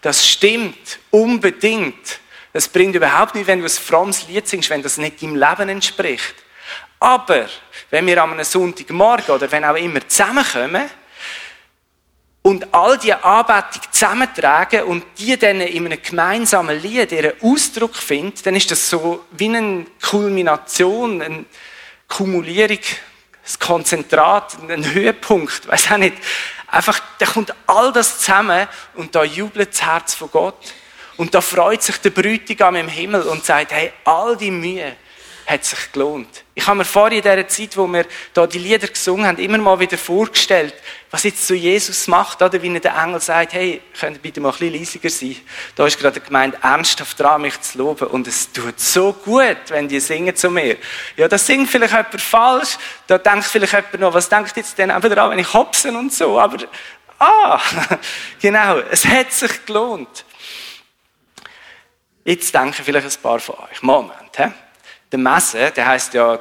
[0.00, 0.98] Das stimmt.
[1.10, 2.20] Unbedingt.
[2.54, 5.68] Das bringt überhaupt nicht, wenn du ein frommes Lied singst, wenn das nicht deinem Leben
[5.68, 6.34] entspricht.
[6.98, 7.46] Aber,
[7.90, 10.88] wenn wir am Sonntagmorgen oder wenn auch immer zusammenkommen,
[12.48, 18.38] und all die Anbetung zusammentragen und die dann in einem gemeinsamen Lied ihren Ausdruck finden,
[18.42, 21.44] dann ist das so wie eine Kulmination, eine
[22.08, 26.14] Kumulierung, ein Konzentrat, ein Höhepunkt, weiß auch nicht.
[26.68, 30.72] Einfach, da kommt all das zusammen und da jubelt das Herz von Gott.
[31.18, 34.96] Und da freut sich der Brütigam im Himmel und sagt, hey, all die Mühe,
[35.48, 36.44] hat sich gelohnt.
[36.54, 39.56] Ich habe mir vorhin in dieser Zeit, wo wir da die Lieder gesungen haben, immer
[39.56, 40.74] mal wieder vorgestellt,
[41.10, 44.50] was jetzt so Jesus macht, oder wie der Engel sagt, hey, könnt ihr bitte mal
[44.50, 45.36] ein bisschen leisiger sein?
[45.74, 48.08] Da ist gerade gemeint, ernsthaft dran, mich zu loben.
[48.08, 50.76] Und es tut so gut, wenn die singen zu mir.
[51.16, 52.76] Ja, das singt vielleicht jemand falsch.
[53.06, 56.12] Da denkt vielleicht jemand noch, was denkt jetzt denn einfach dran, wenn ich hopsen und
[56.12, 56.38] so.
[56.38, 56.58] Aber,
[57.18, 57.58] ah,
[58.42, 60.26] genau, es hat sich gelohnt.
[62.22, 64.52] Jetzt denken vielleicht ein paar von euch, Moment, hä?
[65.10, 66.38] Der Messe, der heißt ja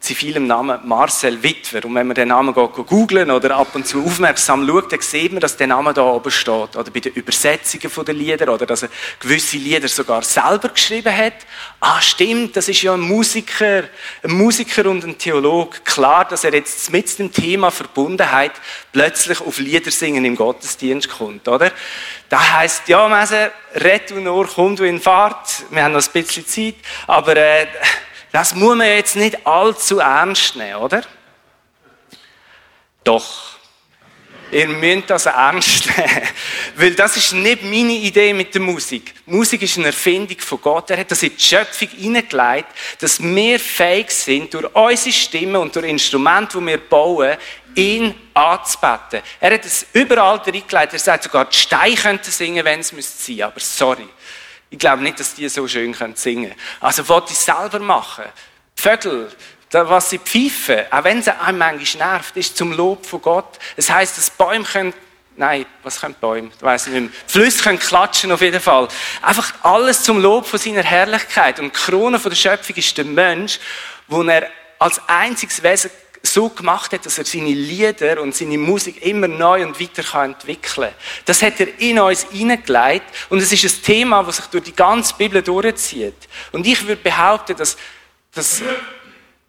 [0.00, 1.84] zivilem Namen Marcel Witwer.
[1.84, 5.40] Und wenn man den Namen googlen oder ab und zu aufmerksam schaut, dann sieht man,
[5.40, 6.76] dass der Name da oben steht.
[6.76, 8.88] Oder bei den Übersetzungen der Lieder oder dass er
[9.20, 11.34] gewisse Lieder sogar selber geschrieben hat.
[11.78, 13.84] Ah, stimmt, das ist ja ein Musiker,
[14.22, 15.84] ein Musiker und ein Theolog.
[15.84, 18.52] Klar, dass er jetzt mit dem Thema Verbundenheit
[18.90, 21.70] plötzlich auf Liedersingen im Gottesdienst kommt, oder?
[22.32, 25.66] Da heißt ja, Messe, red du nur, komm du in Fahrt.
[25.68, 27.66] Wir haben noch ein bisschen Zeit, aber äh,
[28.32, 31.02] das muss man jetzt nicht allzu ernst nehmen, oder?
[33.04, 33.58] Doch.
[34.50, 36.22] Ihr müsst das ernst nehmen.
[36.76, 39.12] Weil das ist nicht meine Idee mit der Musik.
[39.26, 40.88] Musik ist eine Erfindung von Gott.
[40.88, 42.68] Er hat das in die Schöpfung hineingelegt,
[42.98, 47.36] dass wir fähig sind, durch unsere Stimme und durch Instrumente, die wir bauen,
[47.74, 49.22] ihn anzubeten.
[49.40, 50.92] Er hat es überall reingelegt.
[50.92, 53.46] Er sagt sogar, die Steine könnten singen, wenn es sein müsste.
[53.46, 54.08] Aber sorry.
[54.70, 56.54] Ich glaube nicht, dass die so schön singen können.
[56.80, 58.24] Also, was die selber machen.
[58.78, 59.30] Die Vögel,
[59.70, 63.58] was sie pfeifen, auch wenn sie einem manchmal nervt, ist zum Lob von Gott.
[63.76, 64.94] Es heisst, dass Bäume können
[65.34, 66.50] Nein, was können Bäume?
[66.54, 67.10] Ich weiss nicht mehr.
[67.26, 68.88] Flüsse können klatschen auf jeden Fall.
[69.22, 71.58] Einfach alles zum Lob von seiner Herrlichkeit.
[71.58, 73.58] Und die Krone von der Schöpfung ist der Mensch,
[74.08, 75.90] wo er als einziges Wesen
[76.22, 80.90] so gemacht hat, dass er seine Lieder und seine Musik immer neu und weiter entwickeln
[80.90, 80.94] kann.
[81.24, 84.76] Das hat er in uns hineingelegt und es ist ein Thema, das sich durch die
[84.76, 86.14] ganze Bibel durchzieht.
[86.52, 87.76] Und ich würde behaupten, dass,
[88.32, 88.62] dass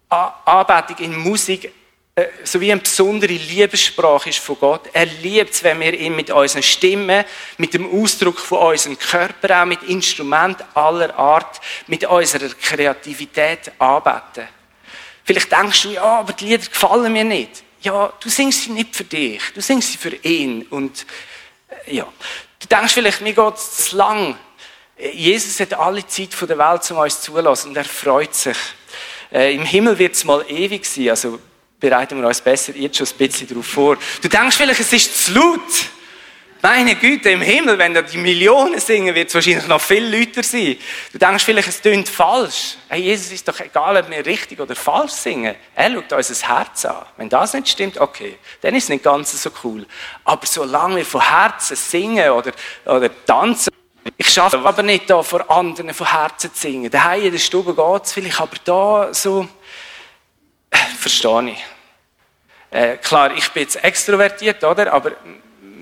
[0.08, 1.72] Anbetung in Musik
[2.16, 4.88] äh, so wie eine besondere Liebessprache ist von Gott.
[4.92, 7.24] Er liebt es, wenn wir ihn mit unseren Stimmen,
[7.58, 14.46] mit dem Ausdruck von unserem Körper, auch mit Instrumenten aller Art, mit unserer Kreativität anbeten.
[15.24, 17.64] Vielleicht denkst du, ja, aber die Lieder gefallen mir nicht.
[17.80, 20.62] Ja, du singst sie nicht für dich, du singst sie für ihn.
[20.70, 21.06] Und
[21.86, 22.06] äh, ja,
[22.60, 24.38] du denkst vielleicht, mir geht es zu lang.
[25.12, 28.56] Jesus hat alle Zeit der Welt um uns zulassen und er freut sich.
[29.32, 31.10] Äh, Im Himmel wird es mal ewig sein.
[31.10, 31.40] Also
[31.80, 33.96] bereiten wir uns besser jetzt schon ein bisschen darauf vor.
[34.22, 35.60] Du denkst vielleicht, es ist zu laut.
[36.64, 40.42] Meine Güte, im Himmel, wenn da die Millionen singen, wird es wahrscheinlich noch viel lauter
[40.42, 40.78] sein.
[41.12, 42.78] Du denkst vielleicht, es klingt falsch.
[42.88, 45.56] Hey, Jesus ist doch egal, ob wir richtig oder falsch singen.
[45.74, 47.04] Er schaut unser Herz an.
[47.18, 49.84] Wenn das nicht stimmt, okay, dann ist es nicht ganz so cool.
[50.24, 52.52] Aber solange wir von Herzen singen oder,
[52.86, 53.70] oder tanzen,
[54.16, 56.90] ich schaffe aber nicht da vor anderen von Herzen zu singen.
[56.90, 59.46] Daheim in der Stube geht es vielleicht, aber da so,
[60.70, 61.64] äh, verstehe ich.
[62.70, 64.90] Äh, klar, ich bin jetzt extrovertiert, oder?
[64.94, 65.12] Aber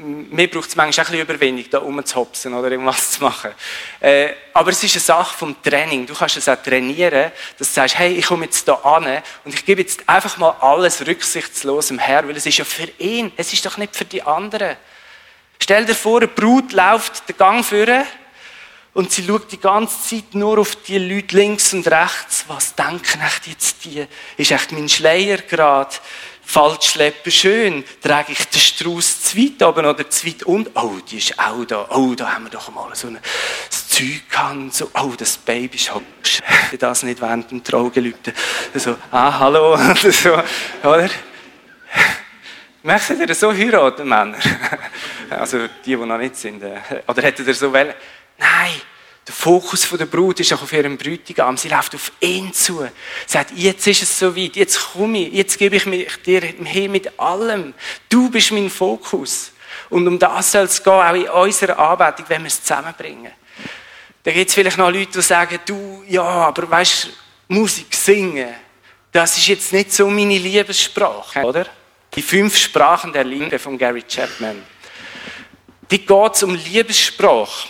[0.02, 3.52] mir braucht es manchmal ein bisschen Überwindung, da rumzuhopsen oder irgendwas zu machen.
[4.00, 6.06] Äh, aber es ist eine Sache vom Training.
[6.06, 9.54] Du kannst es auch trainieren, dass du sagst, hey, ich komme jetzt da an und
[9.54, 13.32] ich gebe jetzt einfach mal alles rücksichtslos im Herr, weil es ist ja für ihn,
[13.36, 14.76] es ist doch nicht für die anderen.
[15.58, 18.02] Stell dir vor, eine Brut läuft den Gang führen
[18.94, 22.44] und sie schaut die ganze Zeit nur auf die Leute links und rechts.
[22.48, 24.06] Was denken echt jetzt die?
[24.36, 25.94] Ist echt mein Schleier gerade?
[26.44, 27.84] Faltschlepper schön?
[28.02, 30.70] Trage ich den Strauß zu weit oben oder zu weit unten?
[30.76, 31.88] Oh, die ist auch da.
[31.90, 33.18] Oh, da haben wir doch mal so ein
[33.70, 34.74] Zeug gehabt.
[34.74, 36.42] So, oh, das Baby ist hübsch.
[36.78, 38.34] Das nicht während dem Traugelübden.
[38.74, 39.76] So, ah, hallo.
[40.10, 40.32] so,
[40.82, 41.08] oder?
[42.82, 44.38] Möchtet ihr so heiraten, Männer?
[45.30, 46.62] Also, die, die noch nicht sind.
[46.62, 47.94] Äh, oder hättet ihr so well?
[48.36, 48.82] Nein.
[49.26, 51.56] Der Fokus der Brut ist auch auf ihrem Bräutigam.
[51.56, 52.80] Sie läuft auf ihn zu.
[52.80, 52.88] Sie
[53.26, 57.18] sagt, jetzt ist es soweit, jetzt komme ich, jetzt gebe ich mich dir hin mit
[57.20, 57.72] allem.
[58.08, 59.52] Du bist mein Fokus.
[59.90, 63.32] Und um das soll es gehen, auch in unserer Anbetung, wenn wir es zusammenbringen.
[64.24, 67.10] Da gibt es vielleicht noch Leute, die sagen, du, ja, aber weißt
[67.48, 68.54] Musik singen,
[69.12, 71.66] das ist jetzt nicht so meine Liebessprache, oder?
[72.14, 74.62] Die fünf Sprachen der Liebe von Gary Chapman.
[75.90, 77.68] Die geht es um Liebessprache.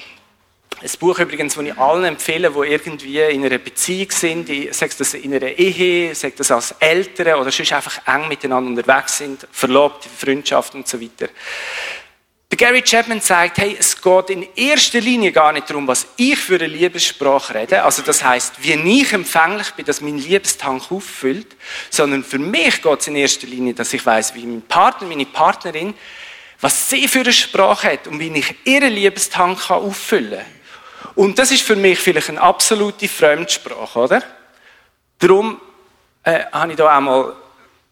[0.83, 5.14] Ein Buch übrigens, das ich allen empfehle, die irgendwie in einer Beziehung sind, sei das
[5.14, 10.05] in einer Ehe, sei das als Eltern oder sonst einfach eng miteinander unterwegs sind, verlobt,
[10.05, 11.29] Freundschaft und so weiter.
[12.51, 16.37] Der Gary Chapman sagt, hey, es geht in erster Linie gar nicht darum, was ich
[16.37, 21.55] für eine Liebessprache rede, also das heißt, wie ich empfänglich bin, dass mein Liebestank auffüllt,
[21.90, 25.27] sondern für mich geht es in erster Linie, dass ich weiß, wie mein Partner, meine
[25.27, 25.95] Partnerin,
[26.61, 30.62] was sie für eine Sprache hat und wie ich ihren Liebestank auffüllen kann.
[31.14, 34.22] Und das ist für mich vielleicht eine absolute Fremdsprache, oder?
[35.18, 35.61] Darum
[36.25, 37.37] äh, habe ich da auch mal,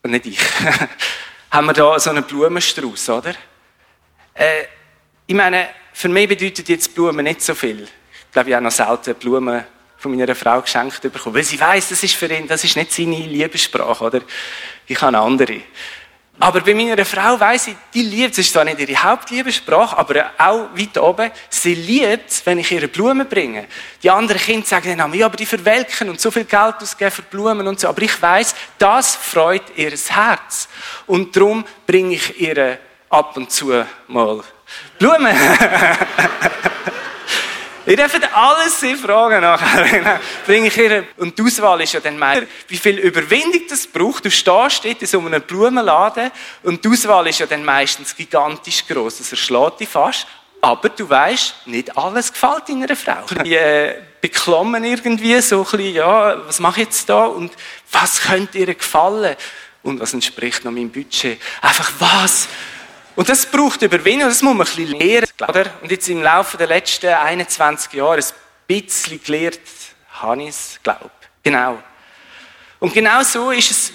[0.04, 0.40] nicht ich,
[1.50, 3.34] haben wir da so einen Blumenstrauß, oder?
[4.34, 4.64] Äh,
[5.26, 7.82] ich meine, für mich bedeutet jetzt Blumen nicht so viel.
[7.82, 9.64] Ich glaube, ich habe noch selten Blumen
[9.98, 12.92] von meiner Frau geschenkt bekommen, weil sie weiß, das ist für ihn, das ist nicht
[12.92, 14.20] seine Liebessprache, oder?
[14.86, 15.60] Ich habe eine andere.
[16.42, 20.30] Aber bei meiner Frau weiss ich, die liebt, es ist zwar nicht ihre Hauptliebessprache, aber
[20.38, 23.66] auch weit oben, sie liebt wenn ich ihre Blumen bringe.
[24.02, 27.22] Die anderen Kinder sagen dann, ja, aber die verwelken und so viel Geld ausgeben für
[27.22, 27.88] Blumen und so.
[27.88, 30.68] Aber ich weiss, das freut ihr Herz.
[31.06, 32.78] Und darum bringe ich ihr
[33.10, 34.40] ab und zu mal
[34.98, 35.36] Blumen.
[37.90, 40.20] Ihr dürft alles sie fragen nachher.
[40.46, 41.04] Bringe ich ihr.
[41.16, 44.24] Und die Auswahl ist ja dann meistens, wie viel Überwindung das braucht.
[44.24, 46.30] Du stehst dort in so einem Blumenladen
[46.62, 49.18] und die Auswahl ist ja dann meistens gigantisch groß.
[49.18, 50.28] Das erschlägt dich fast.
[50.60, 53.24] Aber du weißt, nicht alles gefällt deiner Frau.
[53.44, 57.52] Die äh, beklommen irgendwie so ein bisschen, ja, was mache ich jetzt da und
[57.90, 59.34] was könnte ihr gefallen?
[59.82, 61.40] Und was entspricht noch meinem Budget?
[61.62, 62.46] Einfach was?
[63.20, 65.28] Und das braucht Überwindung, das muss man ein bisschen lernen.
[65.82, 68.24] Und jetzt im Laufe der letzten 21 Jahre ein
[68.66, 69.60] bisschen gelernt,
[70.12, 71.10] habe ich es, glaube
[71.42, 71.82] Genau.
[72.78, 73.92] Und genau so ist es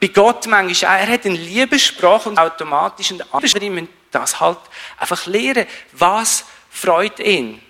[0.00, 1.00] bei Gott manchmal.
[1.00, 4.58] Er hat eine Liebessprache und automatisch und andere müssen das halt
[5.00, 5.66] einfach lernen.
[5.90, 7.60] Was freut ihn?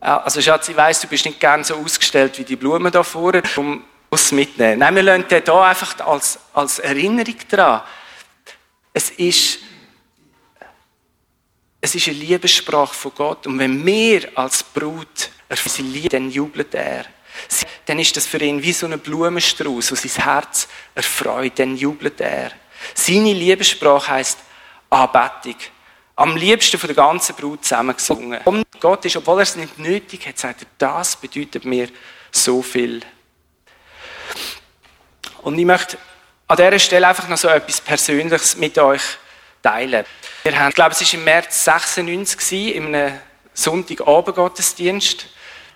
[0.00, 3.44] Also Schatz, ich weiss, du bist nicht gern so ausgestellt wie die Blumen da vorne,
[3.54, 4.80] um es mitnehmen.
[4.80, 7.82] Nein, wir lernen den hier einfach als, als Erinnerung daran.
[8.92, 9.60] Es ist,
[11.80, 13.46] es ist eine Liebessprache von Gott.
[13.46, 15.30] Und wenn wir als Brut
[15.66, 17.04] sie lieben, dann jubelt er.
[17.86, 22.20] dann ist das für ihn wie so ein Blumenstrauß, wo sein Herz erfreut, dann jubelt
[22.20, 22.52] er.
[22.94, 24.38] Seine Liebessprache heisst
[24.90, 25.56] Anbetung.
[26.16, 28.40] Am liebsten von der ganzen Brut zusammengesungen.
[28.44, 31.88] Und Gott ist, obwohl er es nicht nötig hat, sagt er, das bedeutet mir
[32.30, 33.00] so viel.
[35.42, 35.98] Und ich möchte
[36.46, 39.02] an dieser Stelle einfach noch so etwas Persönliches mit euch
[39.62, 40.04] teilen.
[40.42, 43.18] Wir haben, ich glaube, es war im März 96 in einem
[43.54, 45.26] Sonntagabend-Gottesdienst.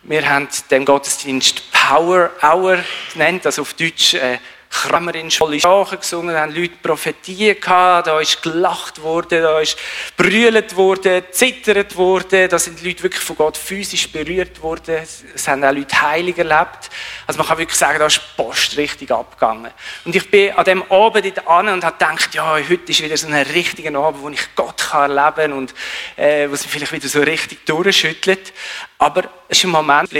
[0.02, 2.79] Wir haben den Gottesdienst Power Hour
[3.12, 4.38] genannt, also auf Deutsch äh,
[4.76, 9.58] Kramer in volle Sprache gesungen, da haben Leute Prophetien gehabt, da ist gelacht worden, da
[9.60, 9.76] ist
[10.16, 15.00] brüllt worden, zittert worden, da sind Leute wirklich von Gott physisch berührt worden,
[15.34, 16.90] es haben auch Leute heilig erlebt.
[17.26, 19.72] Also man kann wirklich sagen, da ist die Post richtig abgegangen.
[20.04, 23.16] Und ich bin an dem Abend dort an und habe gedacht, ja, heute ist wieder
[23.16, 25.74] so ein richtiger Abend, wo ich Gott kann erleben kann und
[26.16, 28.52] äh, wo sie vielleicht wieder so richtig durchschüttelt.
[28.98, 30.12] Aber es war ein Moment,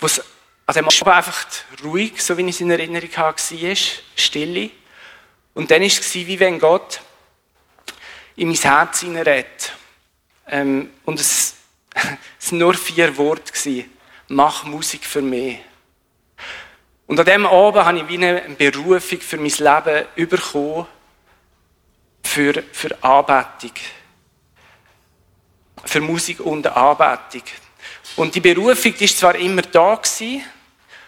[0.00, 0.22] wo es
[0.66, 1.46] also er war einfach
[1.84, 3.34] ruhig, so wie ich es in Erinnerung war,
[4.16, 4.70] stille.
[5.52, 7.00] Und dann war es wie wenn Gott
[8.36, 9.72] in mein Herz hineinredet.
[10.48, 11.54] Ähm, und es,
[11.94, 13.84] waren nur vier Worte.
[14.28, 15.58] Mach Musik für mich.
[17.06, 20.86] Und an diesem Abend habe ich wie eine Berufung für mein Leben bekommen,
[22.22, 23.72] für, für Anbetung.
[25.84, 27.42] Für Musik und Anbetung.
[28.16, 30.42] Und die Berufung die ist zwar immer da gewesen,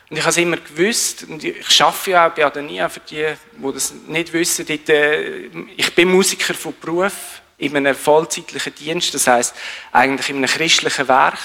[0.08, 3.26] und ich habe es immer gewusst, und ich arbeite ja auch bei Adania, für die,
[3.56, 9.14] die das nicht wissen, dort, äh, ich bin Musiker von Beruf, in einem vollzeitlichen Dienst,
[9.14, 9.54] das heißt
[9.92, 11.38] eigentlich in einem christlichen Werk.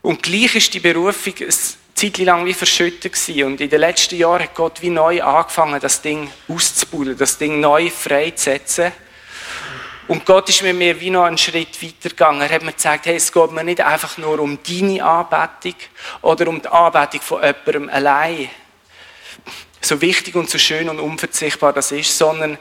[0.00, 1.50] Und gleich ist die Berufung eine
[1.94, 3.44] Zeit lang wie verschüttet gewesen.
[3.44, 7.60] Und in den letzten Jahren hat Gott wie neu angefangen, das Ding auszubauen, das Ding
[7.60, 8.92] neu freizusetzen.
[10.12, 12.42] Und Gott ist mit mir wie noch einen Schritt weiter gegangen.
[12.42, 15.74] Er hat mir gesagt, hey, es geht mir nicht einfach nur um deine Anbetung
[16.20, 18.50] oder um die Anbetung von jemandem allein.
[19.80, 22.58] So wichtig und so schön und unverzichtbar das ist, sondern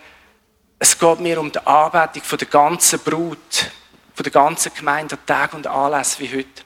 [0.80, 3.70] es geht mir um die Anbetung von der ganzen Brut,
[4.16, 6.64] von der ganzen Gemeinde an Tag und Anlass wie heute.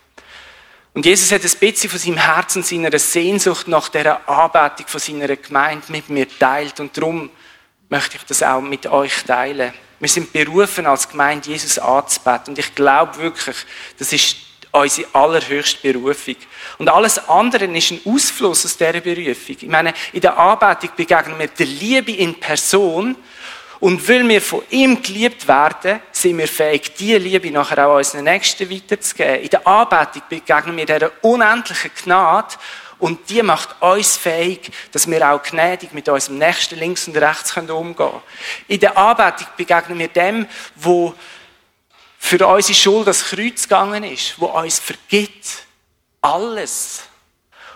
[0.94, 5.36] Und Jesus hat ein bisschen von seinem Herzen, seiner Sehnsucht nach dieser Anbetung von seiner
[5.36, 6.80] Gemeinde mit mir teilt.
[6.80, 7.32] Und darum
[7.90, 9.74] möchte ich das auch mit euch teilen.
[10.00, 12.50] Wir sind berufen, als Gemeinde Jesus anzubeten.
[12.50, 13.56] Und ich glaube wirklich,
[13.98, 14.36] das ist
[14.72, 16.36] unsere allerhöchste Berufung.
[16.78, 19.56] Und alles andere ist ein Ausfluss aus dieser Berufung.
[19.60, 23.16] Ich meine, in der Anbetung begegnen wir der Liebe in Person.
[23.80, 28.24] Und weil wir von ihm geliebt werden, sind wir fähig, diese Liebe nachher auch unseren
[28.24, 29.44] Nächsten weiterzugeben.
[29.44, 32.56] In der Anbetung begegnen wir dieser unendlichen Gnade
[33.00, 37.56] und die macht uns fähig, dass wir auch gnädig mit unserem Nächsten links und rechts
[37.58, 38.22] umgehen können.
[38.68, 41.14] In der Anbetung begegnen wir dem, wo
[42.18, 45.66] für unsere Schuld das Kreuz gegangen ist, wo uns vergibt.
[46.22, 47.04] Alles.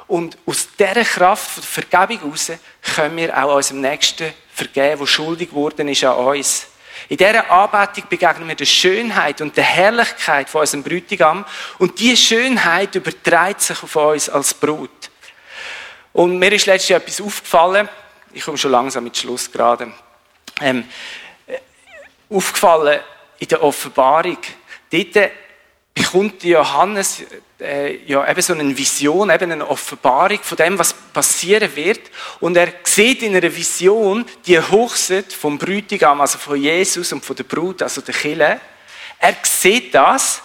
[0.08, 2.52] Und aus dieser Kraft der Vergebung heraus
[2.96, 6.66] können wir auch unserem Nächsten vergeben, der schuldig geworden ist an uns.
[7.08, 11.46] In dieser Anbetung begegnen wir der Schönheit und der Herrlichkeit von unserem Bräutigam.
[11.78, 14.90] Und diese Schönheit überträgt sich auf uns als Brut.
[16.14, 17.88] Und mir ist letztens etwas aufgefallen.
[18.34, 19.92] Ich komme schon langsam mit Schluss gerade.
[20.62, 20.88] Ähm,
[21.48, 21.58] äh,
[22.30, 23.00] aufgefallen
[23.40, 24.38] in der Offenbarung.
[24.92, 25.32] Dort
[26.00, 27.24] bekommt Johannes
[27.60, 32.00] äh, ja eben so eine Vision, eben eine Offenbarung von dem, was passieren wird.
[32.40, 37.36] Und er sieht in einer Vision die Hochzeit vom Bräutigam, also von Jesus und von
[37.36, 38.62] der Brut, also der Kille.
[39.20, 40.42] Er sieht das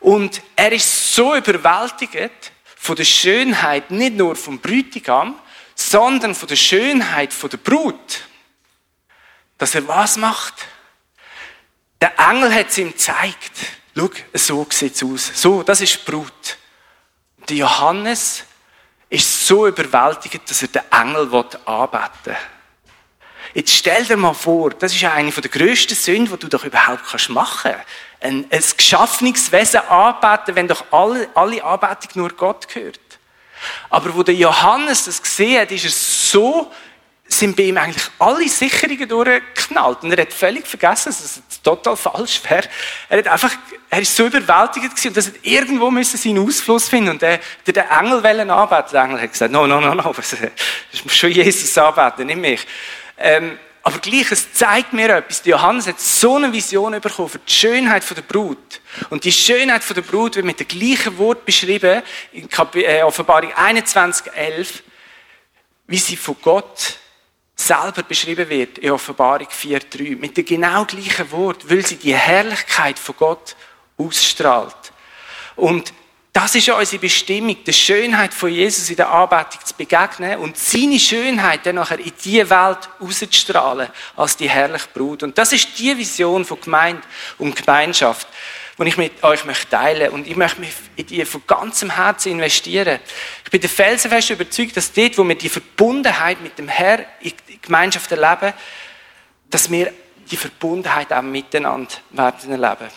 [0.00, 5.38] und er ist so überwältigt, von der Schönheit nicht nur vom Bräutigam,
[5.74, 8.24] sondern von der Schönheit von der Brut.
[9.56, 10.54] Dass er was macht?
[12.00, 13.52] Der Engel hat es ihm gezeigt.
[13.96, 15.30] Schau, so sieht es aus.
[15.34, 16.56] So, das ist die Brut.
[17.48, 18.44] Der Johannes
[19.08, 21.28] ist so überwältigt, dass er den Engel
[21.66, 22.36] anbeten will.
[23.54, 27.28] Jetzt stell dir mal vor, das ist eine der grössten Sünden, die du doch überhaupt
[27.28, 27.86] machen kannst.
[28.20, 33.00] Ein, ein geschaffenes Wesen anbeten, wenn doch alle, alle Anbetung nur Gott gehört.
[33.90, 36.72] Aber wo der Johannes das gesehen hat, ist es so,
[37.38, 40.02] sind bei ihm eigentlich alle Sicherungen durchgeknallt.
[40.02, 42.68] Und er hat völlig vergessen, dass es total falsch wäre.
[43.08, 43.52] Er hat einfach,
[43.90, 47.10] er ist so überwältigt gewesen, und das hat irgendwo müssen seinen Ausfluss finden.
[47.10, 48.92] Und der, der den Engel wollen anbeten.
[48.92, 52.66] Der Engel hat gesagt, no, no, no, no, das muss schon Jesus anbeten, nicht mich.
[53.18, 55.42] Ähm, aber gleich, es zeigt mir etwas.
[55.44, 58.80] Johannes hat so eine Vision bekommen für die Schönheit der Brut.
[59.10, 62.02] Und die Schönheit der Brut wird mit dem gleichen Wort beschrieben
[62.32, 64.82] in äh, Offenbarung 21, 11,
[65.88, 66.98] wie sie von Gott
[67.54, 70.16] selber beschrieben wird in Offenbarung 4,3.
[70.16, 73.56] Mit dem genau gleichen Wort, weil sie die Herrlichkeit von Gott
[73.96, 74.92] ausstrahlt.
[75.56, 75.92] Und
[76.32, 80.98] Das ist unsere Bestimmung, der Schönheit von Jesus in der Anbetung zu begegnen und seine
[80.98, 85.22] Schönheit dann nachher in diese Welt rauszustrahlen als die herrliche Brut.
[85.22, 87.02] Und das ist die Vision von Gemeinde
[87.36, 88.26] und Gemeinschaft,
[88.84, 92.32] die ich mit euch möchte teilen Und ich möchte mich in die von ganzem Herzen
[92.32, 92.98] investieren.
[93.44, 97.32] Ich bin der felsenfest überzeugt, dass dort, wo wir die Verbundenheit mit dem Herr in
[97.60, 98.52] Gemeinschaft erleben,
[99.50, 99.92] dass wir
[100.30, 102.90] die Verbundenheit auch miteinander werden erleben.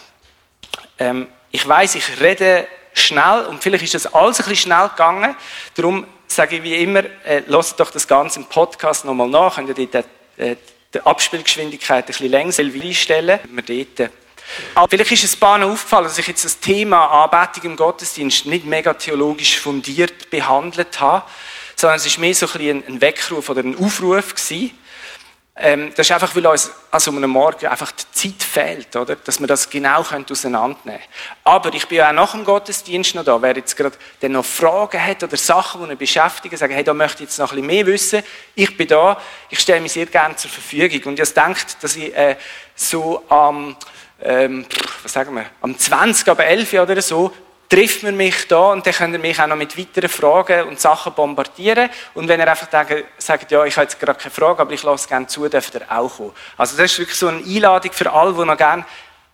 [0.98, 5.36] Ähm, ich weiß, ich rede schnell und vielleicht ist das alles ein bisschen schnell gegangen.
[5.76, 9.56] Darum sage ich wie immer, äh, lasst doch das Ganze im Podcast nochmal nach.
[9.56, 10.08] Könnt ihr dort,
[10.38, 10.56] äh,
[10.94, 13.40] die Abspielgeschwindigkeit ein bisschen länger einstellen.
[13.52, 14.12] Wir dort.
[14.90, 18.94] Vielleicht ist es noch aufgefallen, dass ich jetzt das Thema Anbetung im Gottesdienst nicht mega
[18.94, 21.24] theologisch fundiert behandelt habe,
[21.76, 24.34] sondern es ist mehr so ein, ein Weckruf oder ein Aufruf.
[25.58, 29.16] Ähm, das ist einfach, weil uns also um einen Morgen einfach die Zeit fehlt, oder?
[29.16, 31.00] Dass wir das genau auseinandernehmen können.
[31.46, 33.42] Aber ich bin ja auch nach dem Gottesdienst noch da.
[33.42, 33.96] Wer jetzt gerade
[34.28, 37.54] noch Fragen hat oder Sachen, die ihn beschäftigen, sagen, hey, da möchte ich jetzt noch
[37.54, 38.24] ein bisschen mehr wissen.
[38.54, 39.18] Ich bin da.
[39.50, 41.12] Ich stelle mich sehr gerne zur Verfügung.
[41.12, 42.36] Und ich denkt, dass ich äh,
[42.76, 43.76] so am, ähm,
[44.20, 47.32] was sagen wir, am 20, aber 11 oder so
[47.70, 50.80] trifft man mich da und dann könnt ihr mich auch noch mit weiteren Fragen und
[50.80, 51.90] Sachen bombardieren.
[52.14, 52.68] Und wenn ihr einfach
[53.18, 55.82] sagt, ja, ich habe jetzt gerade keine Frage, aber ich lasse gerne zu, dürft ihr
[55.90, 56.32] auch kommen.
[56.58, 58.86] Also das ist wirklich so eine Einladung für alle, die noch gerne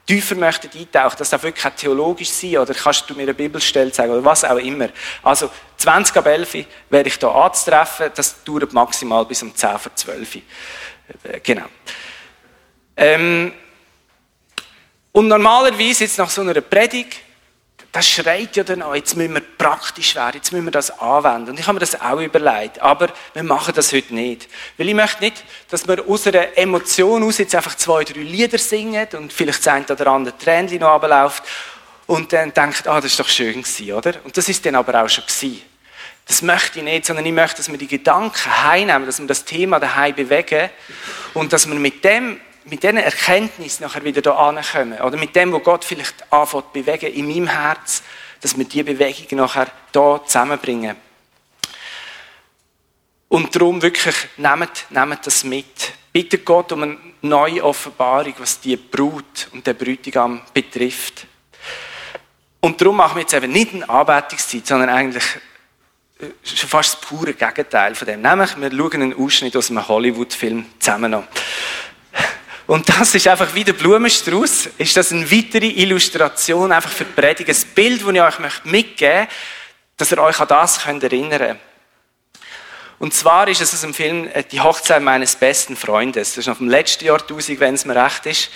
[0.05, 1.15] tiefer möchten eintauchen.
[1.17, 4.43] Das darf wirklich auch theologisch sein oder kannst du mir eine Bibelstelle sagen oder was
[4.43, 4.89] auch immer.
[5.23, 8.11] Also 20 ab 11 werde ich hier anzutreffen.
[8.15, 10.35] Das dauert maximal bis um 10 vor 12.
[10.35, 10.41] Äh,
[11.43, 11.65] genau.
[12.97, 13.53] Ähm,
[15.11, 17.17] und normalerweise jetzt nach so einer Predigt
[17.91, 21.51] das schreit ja dann auch, jetzt müssen wir praktisch werden, jetzt müssen wir das anwenden.
[21.51, 24.47] Und ich habe mir das auch überlegt, aber wir machen das heute nicht.
[24.77, 28.57] Weil ich möchte nicht, dass wir aus einer Emotion aus jetzt einfach zwei, drei Lieder
[28.57, 31.43] singen und vielleicht das eine oder andere Tränchen noch runterläuft
[32.07, 34.13] und dann denkt, ah, das ist doch schön gewesen, oder?
[34.23, 35.61] Und das ist dann aber auch schon gewesen.
[36.27, 39.43] Das möchte ich nicht, sondern ich möchte, dass wir die Gedanken heimnehmen, dass wir das
[39.43, 40.69] Thema daheim bewegen
[41.33, 44.99] und dass wir mit dem mit diesen Erkenntnissen nachher wieder hier ankommen.
[45.01, 48.03] Oder mit dem, was Gott vielleicht anfängt bewegen in meinem Herz,
[48.39, 50.95] dass wir diese Bewegung nachher hier zusammenbringen.
[53.29, 55.93] Und darum wirklich, nehmt, nehmt das mit.
[56.11, 61.27] Bitte Gott um eine neue Offenbarung, was die Brut und der Brütigam betrifft.
[62.59, 65.23] Und darum machen wir jetzt eben nicht eine Anbetungszeit, sondern eigentlich
[66.19, 68.21] äh, schon fast das pure Gegenteil von dem.
[68.21, 71.27] Nämlich, wir schauen einen Ausschnitt aus einem Hollywood-Film zusammen an.
[72.71, 77.11] Und das ist einfach wie der Blumenstrauß, ist das eine weitere Illustration einfach für die
[77.11, 79.27] Predigt, ein Bild, das ich euch mitgeben möchte,
[79.97, 81.59] dass ihr euch an das könnt erinnern könnt.
[82.97, 86.29] Und zwar ist es aus dem Film äh, Die Hochzeit meines besten Freundes.
[86.29, 88.49] Das ist noch vom letzten Jahrtausend, wenn es mir recht ist.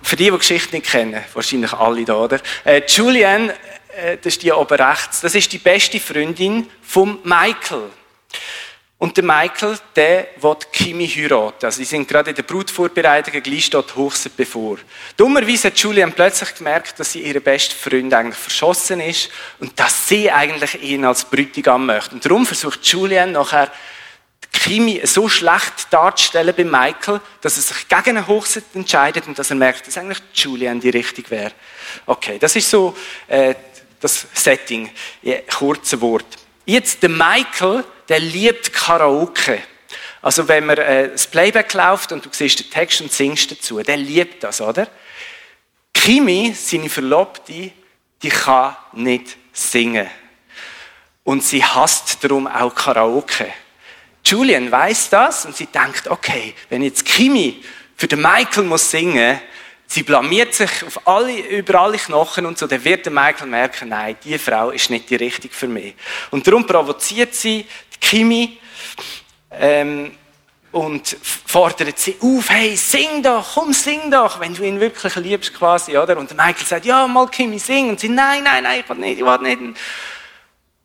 [0.00, 2.38] Für die die Geschichte nicht kennen, wahrscheinlich alle da, oder?
[2.62, 3.56] Äh, Julianne,
[3.96, 7.90] äh, das ist die oben rechts, das ist die beste Freundin von Michael.
[9.02, 11.66] Und der Michael, der will Kimi heiraten.
[11.66, 14.78] Also, sie sind gerade in der Brutvorbereitung, gleich steht Hochzeit bevor.
[15.16, 19.28] Dummerweise hat Julian plötzlich gemerkt, dass sie ihre beste Freund eigentlich verschossen ist
[19.58, 22.14] und dass sie eigentlich ihn als Bräutigam möchte.
[22.14, 23.72] Und darum versucht Julian nachher,
[24.52, 29.50] Kimi so schlecht darzustellen bei Michael, dass er sich gegen eine Hochzeit entscheidet und dass
[29.50, 31.50] er merkt, dass eigentlich Julian die richtig wäre.
[32.06, 32.96] Okay, das ist so
[33.26, 33.56] äh,
[33.98, 34.90] das Setting.
[35.22, 36.38] Ja, kurze Wort.
[36.64, 37.82] Jetzt der Michael,
[38.12, 39.62] der liebt Karaoke.
[40.20, 43.80] Also wenn man äh, das Playback läuft und du siehst den Text und singst dazu,
[43.80, 44.86] der liebt das, oder?
[45.94, 47.70] Kimi, seine Verlobte,
[48.22, 50.10] die kann nicht singen.
[51.24, 53.50] Und sie hasst darum auch Karaoke.
[54.26, 57.64] Julian weiß das und sie denkt, okay, wenn jetzt Kimi
[57.96, 59.40] für den Michael muss singen,
[59.86, 63.88] sie blamiert sich auf alle, über alle Knochen und so, dann wird der Michael merken,
[63.88, 65.94] nein, die Frau ist nicht die richtige für mich.
[66.30, 67.66] Und darum provoziert sie
[68.02, 68.58] Kimi
[69.50, 70.12] ähm,
[70.72, 75.54] und fordert sie auf, hey, sing doch, komm, sing doch, wenn du ihn wirklich liebst
[75.54, 76.18] quasi, oder?
[76.18, 77.90] Und Michael sagt, ja, mal Kimi, sing.
[77.90, 79.78] Und sie, nein, nein, nein, ich will nicht, ich will nicht.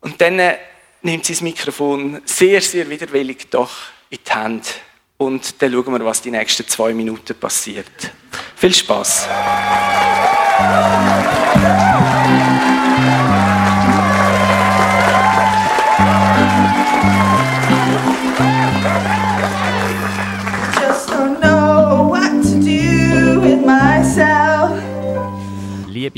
[0.00, 0.58] Und dann äh,
[1.02, 3.72] nimmt sie das Mikrofon sehr, sehr widerwillig doch
[4.10, 4.74] in die Hand.
[5.16, 8.12] Und dann schauen wir, was die nächsten zwei Minuten passiert.
[8.56, 9.26] Viel Spaß.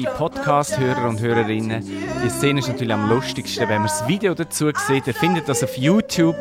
[0.00, 1.84] liebe Podcast-Hörer und Hörerinnen.
[2.24, 5.06] Die Szene ist natürlich am lustigsten, wenn man das Video dazu sieht.
[5.06, 6.36] Ihr findet das auf YouTube,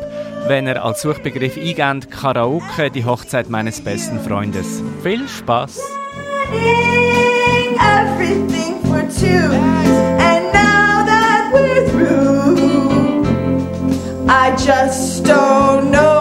[0.46, 4.82] wenn ihr als Suchbegriff eingeht, Karaoke, die Hochzeit meines besten Freundes.
[5.02, 5.78] Viel Spaß!
[14.32, 16.19] I just don't know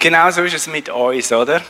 [0.00, 1.60] Und genau so ist es mit uns, oder?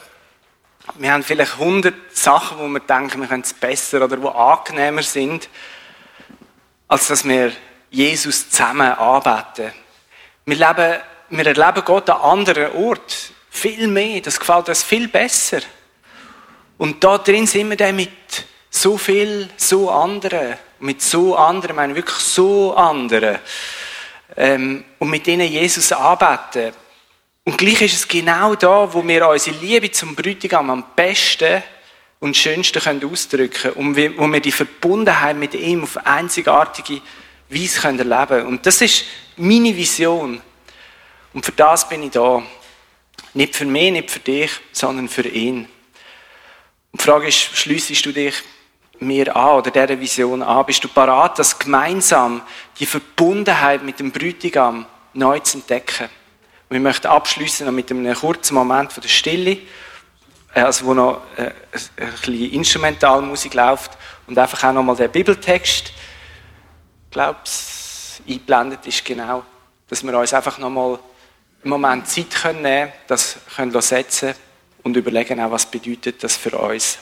[0.95, 5.03] Wir haben vielleicht hundert Sachen, wo wir denken, wir können es besser oder wo angenehmer
[5.03, 5.49] sind,
[6.87, 7.51] als dass wir
[7.91, 9.73] Jesus zusammen anbeten.
[10.45, 11.01] Wir, leben,
[11.31, 14.21] wir erleben Gott an anderen Ort viel mehr.
[14.21, 15.63] Das gefällt uns viel besser.
[16.79, 18.13] Und da drin sind wir dann mit
[18.71, 20.57] so viel, so anderen.
[20.79, 23.41] Mit so anderen, ich meine wirklich so anderen.
[24.37, 26.73] Ähm, und mit denen Jesus anbeten.
[27.45, 31.63] Und gleich ist es genau da, wo wir unsere Liebe zum Bräutigam am besten
[32.19, 33.75] und schönsten können ausdrücken können.
[33.75, 37.01] Und wo wir die Verbundenheit mit ihm auf einzigartige
[37.49, 38.47] Weise können erleben können.
[38.47, 39.05] Und das ist
[39.37, 40.41] meine Vision.
[41.33, 42.43] Und für das bin ich da.
[43.33, 45.69] Nicht für mich, nicht für dich, sondern für ihn.
[46.93, 48.35] Und die Frage ist, schliessest du dich
[48.99, 50.67] mir an oder dieser Vision an?
[50.67, 52.43] Bist du parat, das gemeinsam
[52.79, 54.85] die Verbundenheit mit dem Bräutigam
[55.15, 56.09] neu zu entdecken?
[56.71, 59.59] Und wir möchten abschließen noch mit einem kurzen Moment von der Stille,
[60.55, 63.99] äh, also wo noch äh, ein bisschen Instrumentalmusik läuft
[64.29, 67.41] und einfach auch nochmal der Bibeltext, ich glaube,
[68.25, 69.43] eingeblendet ist genau,
[69.89, 71.01] dass wir uns einfach nochmal
[71.65, 74.35] einen Moment Zeit können nehmen, das können setzen
[74.85, 76.99] und überlegen auch, was bedeutet das für uns.